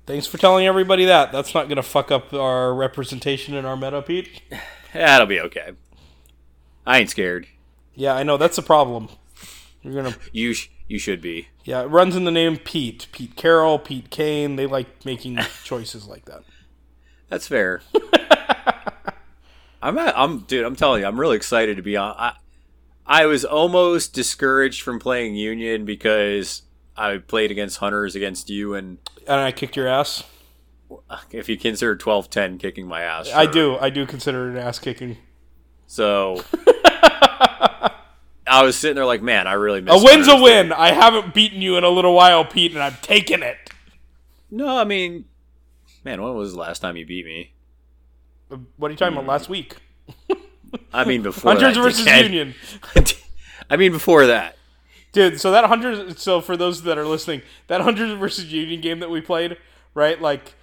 [0.05, 1.31] Thanks for telling everybody that.
[1.31, 4.41] That's not gonna fuck up our representation in our meta, Pete.
[4.93, 5.71] That'll be okay.
[6.85, 7.47] I ain't scared.
[7.95, 9.07] Yeah, I know that's a problem.
[9.81, 10.15] You're gonna.
[10.33, 11.47] You sh- you should be.
[11.63, 13.07] Yeah, it runs in the name Pete.
[13.11, 14.57] Pete Carroll, Pete Kane.
[14.57, 16.43] They like making choices like that.
[17.29, 17.81] That's fair.
[19.81, 20.63] I'm at, I'm dude.
[20.63, 22.13] I'm telling you, I'm really excited to be on.
[22.15, 22.33] I
[23.07, 26.61] I was almost discouraged from playing Union because
[26.95, 30.23] I played against Hunters against you, and And I kicked your ass.
[31.31, 33.77] if you consider 12-10 kicking my ass, I do.
[33.79, 35.17] I do consider it an ass kicking.
[35.87, 36.43] So
[38.45, 40.71] I was sitting there like, man, I really miss A win's a win.
[40.71, 43.57] I haven't beaten you in a little while, Pete, and I'm taking it.
[44.51, 45.25] No, I mean,
[46.03, 47.53] man, when was the last time you beat me?
[48.51, 49.27] Uh, what are you talking about?
[49.27, 49.77] Last week,
[50.93, 52.05] I mean, before Hunters that, versus.
[52.05, 52.53] Union,
[53.69, 54.57] I mean, before that.
[55.11, 55.39] dude.
[55.39, 56.21] So that Hunters.
[56.21, 59.57] So for those that are listening, that Hunters versus Union game that we played,
[59.93, 60.21] right?
[60.21, 60.53] Like,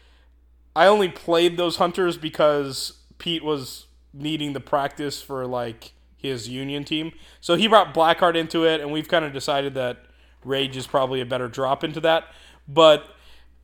[0.76, 6.84] I only played those Hunters because Pete was needing the practice for like his Union
[6.84, 7.12] team.
[7.40, 10.04] So he brought Blackheart into it, and we've kind of decided that
[10.44, 12.24] Rage is probably a better drop into that.
[12.68, 13.04] But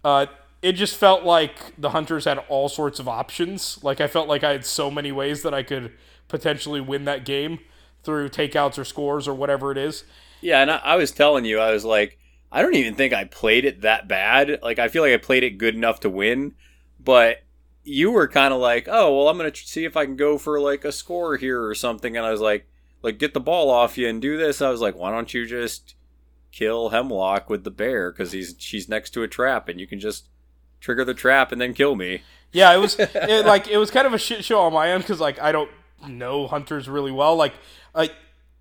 [0.05, 0.27] uh,
[0.63, 3.83] it just felt like the Hunters had all sorts of options.
[3.83, 5.93] Like I felt like I had so many ways that I could
[6.29, 7.61] potentially win that game
[8.03, 10.05] through takeouts or scores or whatever it is.
[10.41, 12.19] Yeah, and I, I was telling you, I was like,
[12.53, 14.61] I don't even think I played it that bad.
[14.63, 16.55] Like, I feel like I played it good enough to win,
[17.03, 17.43] but
[17.87, 20.61] you were kind of like, oh, well, I'm gonna see if I can go for
[20.61, 22.67] like a score here or something, and I was like,
[23.03, 24.61] like get the ball off you and do this.
[24.61, 25.95] I was like, why don't you just
[26.51, 30.01] kill Hemlock with the bear because he's she's next to a trap and you can
[30.01, 30.29] just
[30.81, 32.23] trigger the trap and then kill me.
[32.53, 35.05] Yeah, it was it, like it was kind of a shit show on my end
[35.05, 35.71] because like I don't
[36.09, 37.37] know hunters really well.
[37.37, 37.55] Like,
[37.95, 38.11] I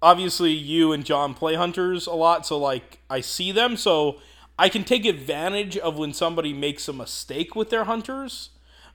[0.01, 4.19] obviously you and John play hunters a lot, so like I see them, so
[4.57, 8.49] I can take advantage of when somebody makes a mistake with their hunters,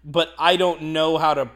[0.05, 1.51] but I don't know how to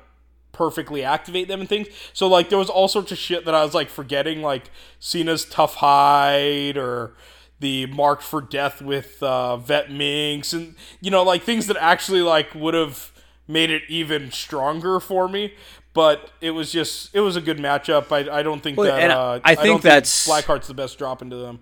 [0.52, 1.88] perfectly activate them and things.
[2.12, 4.70] So like there was all sorts of shit that I was like forgetting, like
[5.00, 7.14] Seenah's tough hide or
[7.60, 12.20] the marked for death with uh, vet minx and you know like things that actually
[12.20, 13.12] like would have
[13.48, 15.54] made it even stronger for me.
[15.92, 18.10] But it was just it was a good matchup.
[18.10, 21.22] I, I don't think Well, that uh, I don't think that's- Blackheart's the best drop
[21.22, 21.60] into them.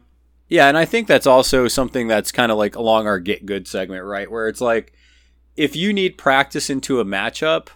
[0.48, 3.66] Yeah, and I think that's also something that's kind of like along our get good
[3.66, 4.30] segment, right?
[4.30, 4.92] Where it's like
[5.56, 7.68] if you need practice into a matchup,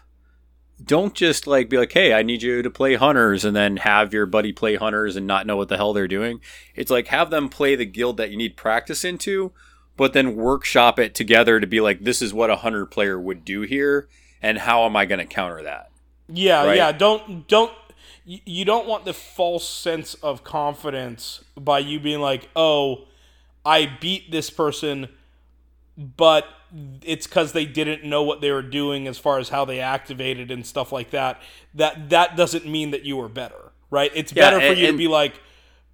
[0.85, 4.13] don't just like be like, "Hey, I need you to play hunters," and then have
[4.13, 6.41] your buddy play hunters and not know what the hell they're doing.
[6.75, 9.53] It's like have them play the guild that you need practice into,
[9.97, 13.45] but then workshop it together to be like, "This is what a hunter player would
[13.45, 14.09] do here,
[14.43, 15.91] and how am I going to counter that?"
[16.29, 16.77] Yeah, Right.
[16.77, 16.93] yeah.
[16.93, 17.73] Don't don't
[18.27, 23.05] you you don't want the false sense of confidence by you being like, "Oh,
[23.65, 25.09] I beat this person,
[25.97, 26.47] but
[27.03, 30.51] it's cuz they didn't know what they were doing as far as how they activated
[30.51, 31.41] and stuff like that."
[31.75, 34.11] That that doesn't mean that you were better, right?
[34.15, 35.41] It's Yeah, better for and- you to be like,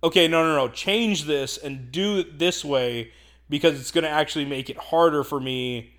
[0.03, 3.12] "Okay, no, no, no, change this and do it this way
[3.48, 5.90] because it's going to actually make it harder for me."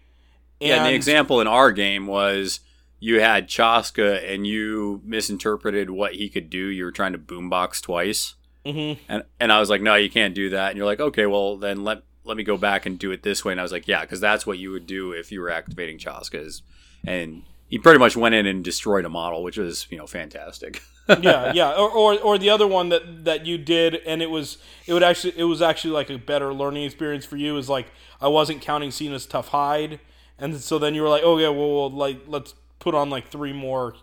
[0.59, 2.59] Yeah, and the example in our game was
[2.99, 6.67] you had Chaska and you misinterpreted what he could do.
[6.67, 8.35] You were trying to boombox twice,
[8.65, 8.97] Mhm.
[9.09, 10.69] and and I was like, no, you can't do that.
[10.69, 13.43] And you're like, okay, well then let let me go back and do it this
[13.43, 13.51] way.
[13.51, 15.97] And I was like, yeah, because that's what you would do if you were activating
[15.97, 16.61] Chaska's.
[17.05, 20.83] And he pretty much went in and destroyed a model, which was you know fantastic.
[21.21, 24.57] yeah, yeah, or, or or the other one that that you did, and it was
[24.85, 27.57] it would actually it was actually like a better learning experience for you.
[27.57, 27.87] Is like
[28.21, 29.99] I wasn't counting Seenah's tough hide,
[30.37, 33.29] and so then you were like, oh yeah, well, well like let's put on like
[33.29, 33.95] three more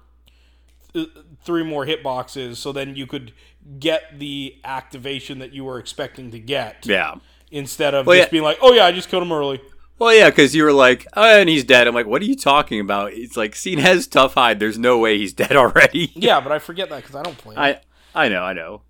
[0.95, 1.05] uh,
[1.45, 3.33] three more hitboxes, so then you could
[3.79, 7.15] get the activation that you were expecting to get yeah.
[7.51, 8.31] Instead of Well, just yeah.
[8.31, 9.61] being like, oh yeah, I just killed him early.
[9.99, 11.87] Well, yeah, because you were like, oh, and he's dead.
[11.87, 13.13] I'm like, what are you talking about?
[13.13, 14.59] It's like, Seenah has tough hide.
[14.59, 16.11] There's no way he's dead already.
[16.15, 17.55] Yeah, but I forget that because I don't play.
[17.55, 17.59] it.
[17.59, 17.81] I
[18.15, 18.83] I know, I know.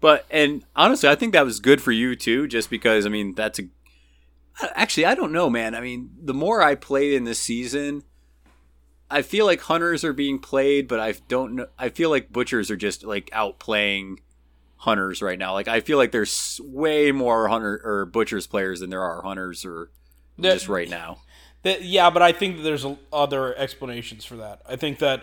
[0.00, 3.34] But and honestly, I think that was good for you too, just because I mean
[3.34, 3.62] that's a.
[4.74, 5.74] Actually, I don't know, man.
[5.74, 8.02] I mean, the more I played in this season,
[9.10, 11.66] I feel like hunters are being played, but I don't know.
[11.78, 14.18] I feel like butchers are just like outplaying
[14.82, 15.52] hunters right now.
[15.52, 19.64] Like I feel like there's way more hunter or butchers players than there are hunters
[19.64, 19.90] or
[20.38, 21.18] That- just right now.
[21.62, 24.62] That, yeah, but I think that there's other explanations for that.
[24.68, 25.22] I think that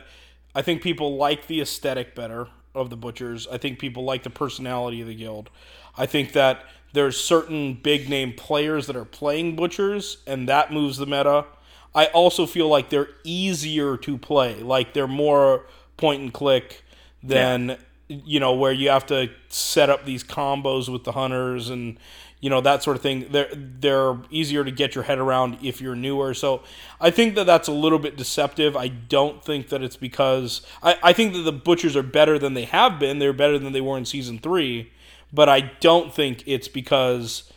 [0.55, 3.45] I think people like the aesthetic better of the butchers.
[3.51, 5.49] I think people like the personality of the guild.
[5.97, 10.97] I think that there's certain big name players that are playing butchers, and that moves
[10.97, 11.45] the meta.
[11.93, 14.55] I also feel like they're easier to play.
[14.61, 15.65] Like they're more
[15.97, 16.83] point and click
[17.21, 17.77] than
[18.09, 21.99] you know where you have to set up these combos with the hunters and
[22.41, 23.27] you know that sort of thing.
[23.31, 26.33] They're they're easier to get your head around if you're newer.
[26.33, 26.63] So
[26.99, 28.75] I think that that's a little bit deceptive.
[28.75, 32.55] I don't think that it's because I, I think that the butchers are better than
[32.55, 33.19] they have been.
[33.19, 34.91] They're better than they were in season three,
[35.31, 37.51] but I don't think it's because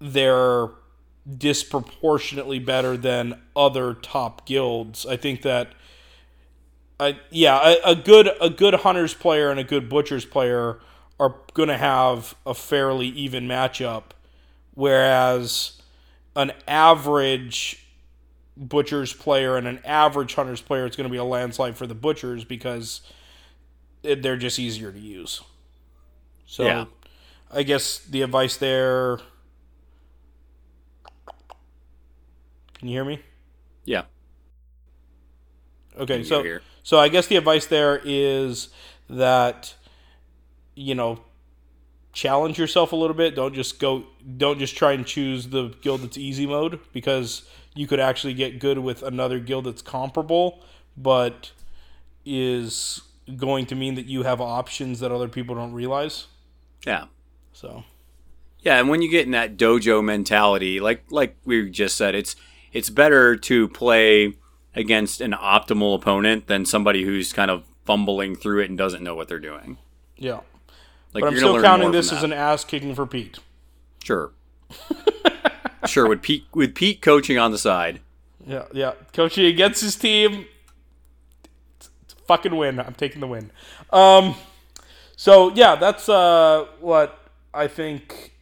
[0.00, 0.68] they're
[1.36, 5.06] disproportionately better than other top guilds.
[5.06, 5.72] I think that
[7.00, 10.78] I yeah, a, a good a good hunters player and a good butchers player
[11.20, 14.04] are going to have a fairly even matchup
[14.74, 15.80] whereas
[16.36, 17.84] an average
[18.56, 21.94] butchers player and an average hunters player it's going to be a landslide for the
[21.94, 23.00] butchers because
[24.02, 25.42] it, they're just easier to use.
[26.46, 26.84] So Yeah.
[27.50, 29.20] I guess the advice there
[32.78, 33.20] Can you hear me?
[33.84, 34.02] Yeah.
[35.98, 36.62] Okay, so here.
[36.88, 38.70] So I guess the advice there is
[39.10, 39.74] that
[40.74, 41.20] you know
[42.14, 43.34] challenge yourself a little bit.
[43.34, 44.04] Don't just go.
[44.38, 48.58] Don't just try and choose the guild that's easy mode because you could actually get
[48.58, 50.64] good with another guild that's comparable,
[50.96, 51.52] but
[52.24, 53.02] is
[53.36, 56.26] going to mean that you have options that other people don't realize.
[56.86, 57.08] Yeah.
[57.52, 57.84] So
[58.62, 62.34] Yeah, and when you get in that dojo mentality, like like we just said, it's
[62.72, 64.32] it's better to play
[64.74, 69.14] against an optimal opponent than somebody who's kind of fumbling through it and doesn't know
[69.14, 69.78] what they're doing.
[70.16, 70.40] yeah,
[71.14, 73.38] Like but I'm still counting this as an ass kicking for Pete.
[74.02, 74.32] sure.
[75.86, 78.00] sure, with Pete with Pete coaching on the side.
[78.46, 78.92] Yeah, yeah.
[79.12, 80.46] Coaching against his team.
[81.76, 82.78] It's it's fucking win.
[82.78, 83.50] I'm taking the win.
[83.90, 84.34] Um,
[85.16, 87.18] so yeah, that's uh what
[87.54, 88.34] I think.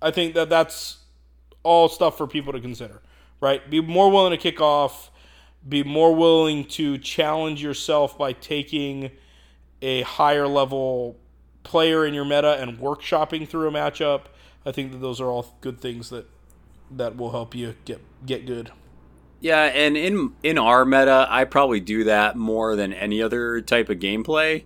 [0.00, 0.98] I think that that's
[1.62, 3.02] all stuff for people to consider,
[3.40, 3.68] right?
[3.68, 5.10] Be more willing to kick off.
[5.66, 9.10] Be more willing to challenge yourself by taking
[9.82, 11.16] a higher level
[11.62, 14.22] player in your meta and workshopping through a matchup.
[14.64, 16.26] I think that those are all good things that
[16.90, 18.70] that will help you get get good.
[19.40, 23.88] Yeah, and in in our meta, I probably do that more than any other type
[23.88, 24.64] of gameplay,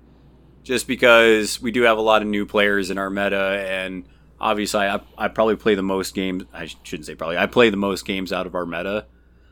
[0.63, 4.05] just because we do have a lot of new players in our meta, and
[4.41, 6.45] obviously, I I probably play the most games.
[6.55, 7.37] I shouldn't say probably.
[7.37, 9.07] I play the most games out of our meta,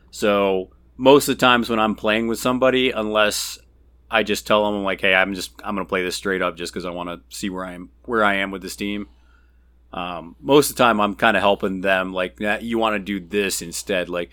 [0.09, 0.71] so
[1.01, 3.57] most of the times when I'm playing with somebody, unless
[4.11, 6.55] I just tell them I'm like, "Hey, I'm just I'm gonna play this straight up
[6.55, 9.07] just because I want to see where I am where I am with this team."
[9.91, 12.99] Um, most of the time, I'm kind of helping them like, "Nah, "You want to
[12.99, 14.29] do this instead?" Like,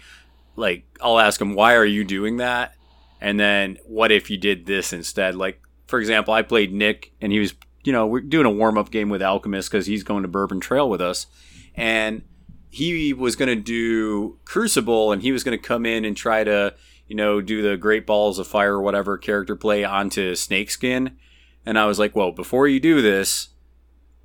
[0.56, 2.74] like I'll ask them, "Why are you doing that?"
[3.18, 7.32] And then, "What if you did this instead?" Like, for example, I played Nick, and
[7.32, 10.22] he was, you know, we're doing a warm up game with Alchemist because he's going
[10.22, 11.28] to Bourbon Trail with us,
[11.74, 12.24] and
[12.70, 16.44] he was going to do Crucible, and he was going to come in and try
[16.44, 16.74] to,
[17.06, 21.16] you know, do the Great Balls of Fire or whatever character play onto Snakeskin.
[21.64, 23.48] And I was like, well, before you do this,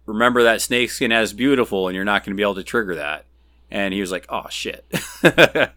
[0.06, 3.26] remember that Snakeskin has beautiful, and you're not going to be able to trigger that.
[3.72, 4.86] And he was like, oh shit.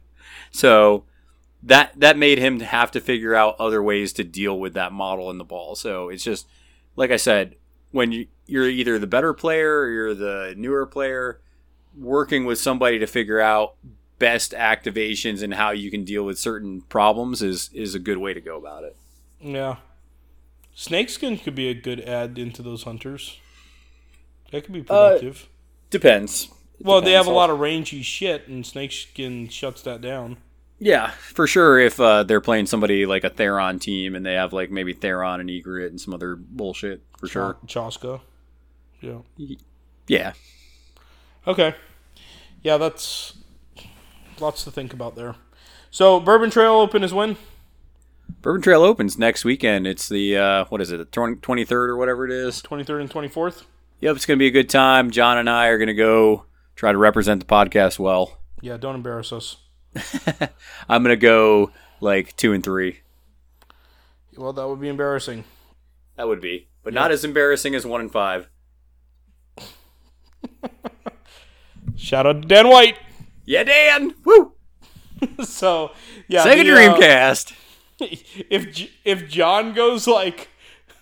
[0.50, 1.04] so
[1.62, 5.30] that that made him have to figure out other ways to deal with that model
[5.30, 5.74] in the ball.
[5.74, 6.46] So it's just
[6.94, 7.56] like I said,
[7.90, 11.40] when you, you're either the better player or you're the newer player,
[11.98, 13.74] working with somebody to figure out
[14.18, 18.32] best activations and how you can deal with certain problems is is a good way
[18.32, 18.96] to go about it.
[19.40, 19.76] Yeah.
[20.74, 23.38] Snakeskin could be a good add into those hunters.
[24.52, 25.48] That could be productive.
[25.90, 26.48] Depends.
[26.80, 30.36] well, they have a lot of rangy shit, and Snakeskin shuts that down.
[30.78, 31.78] Yeah, for sure.
[31.78, 35.40] If uh, they're playing somebody like a Theron team and they have like maybe Theron
[35.40, 37.56] and Egret and some other bullshit, for sure.
[37.66, 38.20] Chaska.
[39.00, 39.20] Yeah.
[40.06, 40.32] Yeah.
[41.46, 41.74] Okay.
[42.62, 43.34] Yeah, that's
[44.40, 45.36] lots to think about there.
[45.90, 47.36] So, Bourbon Trail Open is when?
[48.42, 49.86] Bourbon Trail opens next weekend.
[49.86, 52.60] It's the uh, what is it, the twenty third or whatever it is.
[52.62, 53.64] 23rd and 24th?
[54.00, 55.10] Yep, it's gonna be a good time.
[55.10, 56.44] John and I are gonna go
[56.74, 58.38] try to represent the podcast well.
[58.60, 59.56] Yeah, don't embarrass us.
[60.88, 61.70] I'm gonna go
[62.00, 63.00] like two and three.
[64.36, 65.44] Well, that would be embarrassing.
[66.16, 68.48] That would be, but not as embarrassing as one and five.
[71.96, 72.98] Shout out to Dan White.
[73.44, 74.14] Yeah, Dan.
[74.24, 74.52] Woo.
[75.44, 75.92] So,
[76.28, 76.44] yeah.
[76.44, 77.54] Sega the, uh, Dreamcast.
[78.50, 80.48] if if John goes like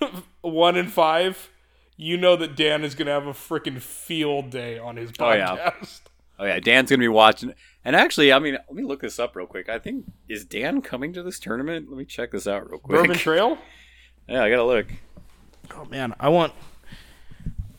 [0.40, 1.50] one and five,
[1.96, 5.32] you know that Dan is going to have a freaking field day on his Oh,
[5.32, 5.56] yeah.
[5.72, 6.00] podcast.
[6.38, 7.54] Oh yeah, Dan's gonna be watching.
[7.84, 9.68] And actually, I mean, let me look this up real quick.
[9.68, 11.88] I think is Dan coming to this tournament?
[11.88, 12.98] Let me check this out real quick.
[13.00, 13.56] Bourbon Trail?
[14.28, 14.86] Yeah, I gotta look.
[15.76, 16.52] Oh man, I want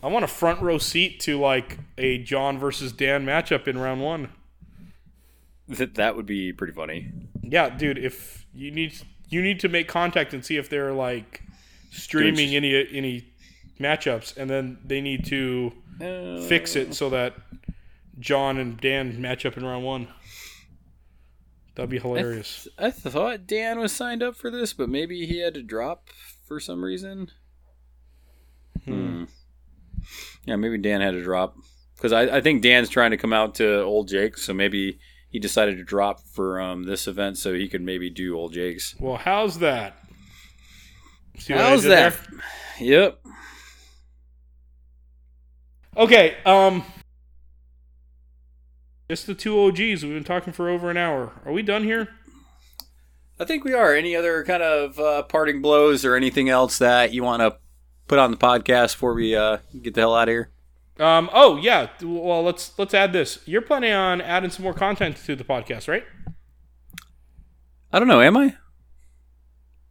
[0.06, 4.00] I want a front row seat to like a John versus Dan matchup in round
[4.00, 4.28] 1.
[5.66, 7.10] That that would be pretty funny.
[7.42, 8.94] Yeah, dude, if you need
[9.28, 11.42] you need to make contact and see if they're like
[11.90, 13.26] streaming any any
[13.80, 15.72] matchups and then they need to
[16.46, 17.34] fix it so that
[18.20, 20.06] John and Dan match up in round 1.
[21.74, 22.68] That'd be hilarious.
[22.78, 26.10] I thought Dan was signed up for this, but maybe he had to drop
[26.46, 27.32] for some reason.
[28.84, 29.24] Hmm.
[30.46, 31.56] Yeah, maybe Dan had to drop
[31.96, 35.38] because I, I think Dan's trying to come out to Old Jake, so maybe he
[35.38, 38.94] decided to drop for um, this event so he could maybe do Old Jake's.
[38.98, 39.98] Well, how's that?
[41.38, 42.14] See How's that?
[42.78, 42.88] there?
[42.88, 43.18] Yep.
[45.98, 46.84] Okay, um
[49.08, 50.02] just the two OGs.
[50.02, 51.32] We've been talking for over an hour.
[51.44, 52.08] Are we done here?
[53.38, 53.94] I think we are.
[53.94, 57.56] Any other kind of uh, parting blows or anything else that you want to
[58.06, 60.50] put on the podcast before we uh, get the hell out of here?
[60.98, 63.38] Um oh yeah, well let's let's add this.
[63.44, 66.04] You're planning on adding some more content to the podcast, right?
[67.92, 68.22] I don't know.
[68.22, 68.56] Am I?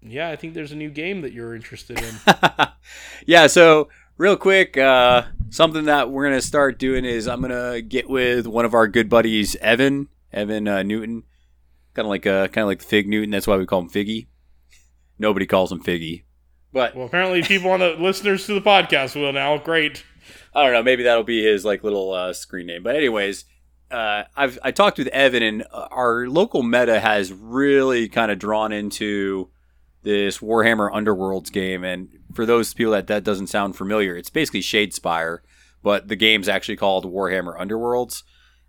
[0.02, 2.16] Yeah, I think there's a new game that you're interested in.
[3.26, 8.10] yeah, so real quick, uh, something that we're gonna start doing is I'm gonna get
[8.10, 11.24] with one of our good buddies, Evan, Evan uh, Newton,
[11.94, 13.30] kind of like uh, kind of like Fig Newton.
[13.32, 14.28] That's why we call him Figgy.
[15.18, 16.24] Nobody calls him Figgy,
[16.76, 19.58] but well, apparently people on the listeners to the podcast will now.
[19.58, 20.04] Great.
[20.54, 20.84] I don't know.
[20.84, 22.84] Maybe that'll be his like little uh, screen name.
[22.84, 23.46] But anyways,
[23.90, 28.40] uh, I've I talked with Evan, and uh, our local meta has really kind of
[28.40, 29.50] drawn into
[30.04, 31.86] this Warhammer Underworlds game.
[31.86, 35.40] And for those people that that doesn't sound familiar, it's basically Shadespire,
[35.82, 38.24] but the game's actually called Warhammer Underworlds,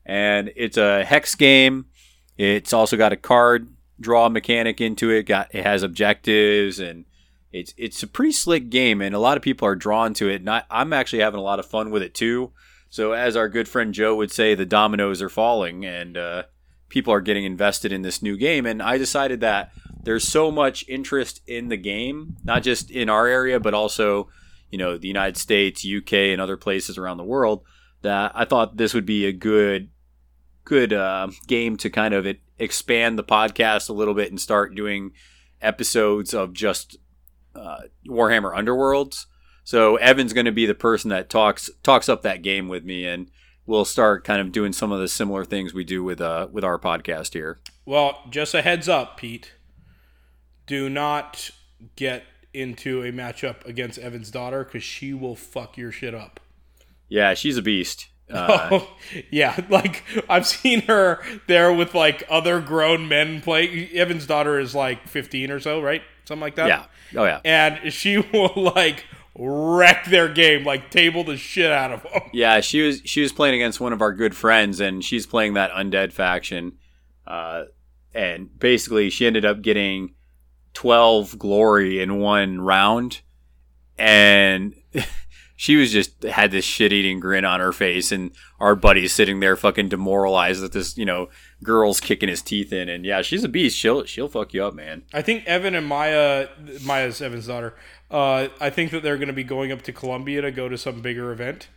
[0.04, 1.86] and it's a hex game.
[2.38, 5.24] It's also got a card draw mechanic into it.
[5.24, 7.04] Got it has objectives and
[7.52, 10.46] it's it's a pretty slick game, and a lot of people are drawn to it.
[10.48, 12.52] I, I'm actually having a lot of fun with it too.
[12.90, 16.42] So, as our good friend Joe would say, the dominoes are falling, and uh,
[16.88, 18.66] people are getting invested in this new game.
[18.66, 19.72] And I decided that
[20.02, 24.28] there's so much interest in the game, not just in our area, but also,
[24.70, 27.64] you know, the United States, UK, and other places around the world.
[28.02, 29.88] That I thought this would be a good,
[30.64, 32.26] good uh, game to kind of
[32.58, 35.12] expand the podcast a little bit and start doing
[35.60, 36.98] episodes of just
[37.56, 39.26] uh, Warhammer Underworlds.
[39.64, 43.04] So Evan's going to be the person that talks talks up that game with me,
[43.06, 43.30] and
[43.66, 46.64] we'll start kind of doing some of the similar things we do with uh with
[46.64, 47.58] our podcast here.
[47.84, 49.54] Well, just a heads up, Pete.
[50.66, 51.50] Do not
[51.96, 56.40] get into a matchup against Evan's daughter because she will fuck your shit up.
[57.08, 58.08] Yeah, she's a beast.
[58.28, 58.88] Uh, Oh,
[59.30, 59.56] yeah.
[59.68, 63.88] Like, I've seen her there with, like, other grown men play.
[63.94, 66.02] Evan's daughter is, like, 15 or so, right?
[66.26, 66.68] Something like that.
[66.68, 66.84] yeah.
[67.20, 67.40] Oh yeah.
[67.44, 69.04] And she will, like,
[69.38, 72.22] wreck their game, like, table the shit out of them.
[72.32, 75.54] Yeah, she was she was playing against one of our good friends, and she's playing
[75.54, 76.72] that undead faction.
[77.26, 77.64] Uh,
[78.14, 80.14] and basically, she ended up getting
[80.74, 83.20] twelve glory in one round,
[83.98, 84.74] and
[85.56, 89.40] she was just had this shit eating grin on her face, and our buddy's sitting
[89.40, 91.28] there fucking demoralized that this you know
[91.62, 93.76] girl's kicking his teeth in, and yeah, she's a beast.
[93.76, 95.02] She'll she'll fuck you up, man.
[95.12, 96.48] I think Evan and Maya,
[96.84, 97.74] Maya's Evan's daughter,
[98.10, 100.78] uh, I think that they're going to be going up to Columbia to go to
[100.78, 101.68] some bigger event.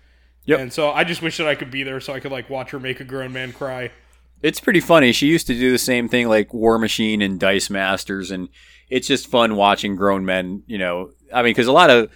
[0.46, 0.60] Yep.
[0.60, 2.72] And so I just wish that I could be there so I could, like, watch
[2.72, 3.92] her make a grown man cry.
[4.42, 5.12] It's pretty funny.
[5.12, 8.50] She used to do the same thing like War Machine and Dice Masters, and
[8.90, 10.64] it's just fun watching grown men.
[10.66, 12.10] You know, I mean, because a lot of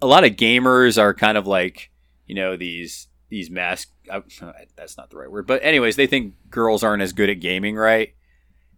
[0.00, 1.90] a lot of gamers are kind of like
[2.26, 3.90] you know these these mask.
[4.08, 4.20] Uh,
[4.76, 7.76] that's not the right word, but anyways, they think girls aren't as good at gaming,
[7.76, 8.14] right?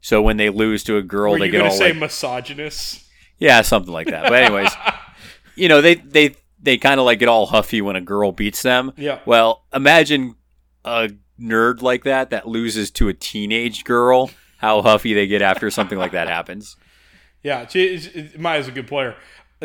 [0.01, 3.03] So when they lose to a girl, Were they you get all say like, misogynist?
[3.39, 4.25] yeah, something like that.
[4.25, 4.71] But anyways,
[5.57, 8.63] you know, they they they kind of like get all huffy when a girl beats
[8.63, 8.93] them.
[8.97, 9.21] Yeah.
[9.27, 10.37] Well, imagine
[10.85, 11.11] a
[11.41, 14.31] nerd like that that loses to a teenage girl.
[14.59, 16.77] How huffy they get after something like that happens.
[17.43, 17.65] Yeah,
[18.37, 19.15] Maya's a good player.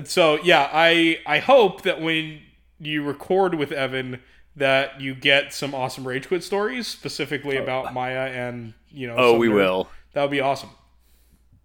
[0.04, 2.42] So yeah, I I hope that when
[2.80, 4.20] you record with Evan
[4.62, 9.16] that you get some awesome rage quit stories specifically oh, about Maya and you know.
[9.18, 9.56] Oh, we nerd.
[9.56, 9.90] will.
[10.14, 10.70] That would be awesome.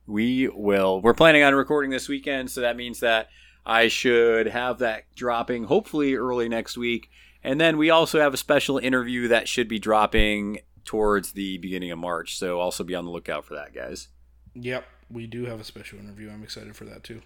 [0.06, 1.02] We will.
[1.02, 3.28] We're planning on recording this weekend, so that means that
[3.66, 7.10] I should have that dropping hopefully early next week.
[7.44, 11.90] And then we also have a special interview that should be dropping towards the beginning
[11.90, 12.39] of March.
[12.39, 14.09] So also be on the lookout for that, guys.
[14.55, 16.31] Yep, we do have a special interview.
[16.31, 17.20] I'm excited for that too.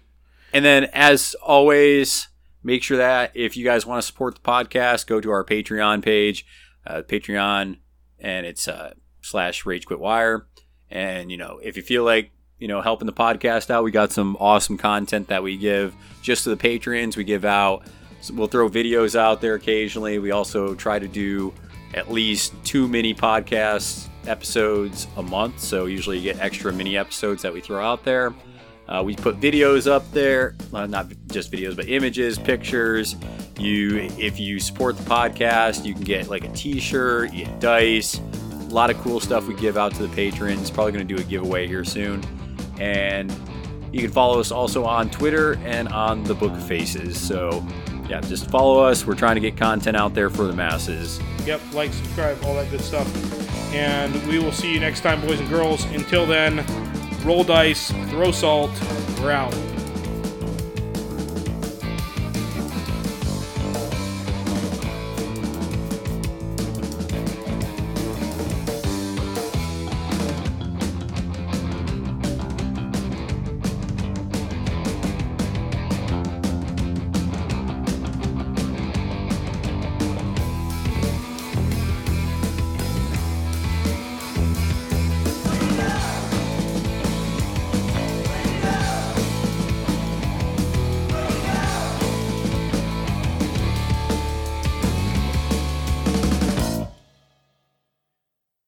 [0.51, 2.27] And then, as always,
[2.63, 6.03] make sure that if you guys want to support the podcast, go to our Patreon
[6.03, 6.45] page,
[6.85, 7.77] uh, Patreon,
[8.19, 10.47] and it's uh, slash Rage Quit Wire.
[10.89, 14.11] And you know, if you feel like you know helping the podcast out, we got
[14.11, 17.17] some awesome content that we give just to the patrons.
[17.17, 17.83] We give out.
[18.31, 20.19] We'll throw videos out there occasionally.
[20.19, 21.53] We also try to do
[21.93, 25.59] at least two mini podcast episodes a month.
[25.59, 28.33] So usually you get extra mini episodes that we throw out there.
[28.91, 33.15] Uh, we put videos up there, uh, not just videos, but images, pictures.
[33.57, 38.19] You, if you support the podcast, you can get like a T-shirt, you get dice,
[38.19, 40.69] a lot of cool stuff we give out to the patrons.
[40.69, 42.21] Probably going to do a giveaway here soon,
[42.81, 43.33] and
[43.93, 47.17] you can follow us also on Twitter and on the Book of Faces.
[47.17, 47.65] So,
[48.09, 49.05] yeah, just follow us.
[49.05, 51.17] We're trying to get content out there for the masses.
[51.45, 53.07] Yep, like, subscribe, all that good stuff.
[53.73, 55.85] And we will see you next time, boys and girls.
[55.85, 56.65] Until then,
[57.23, 58.71] roll dice, throw salt,
[59.31, 59.70] out.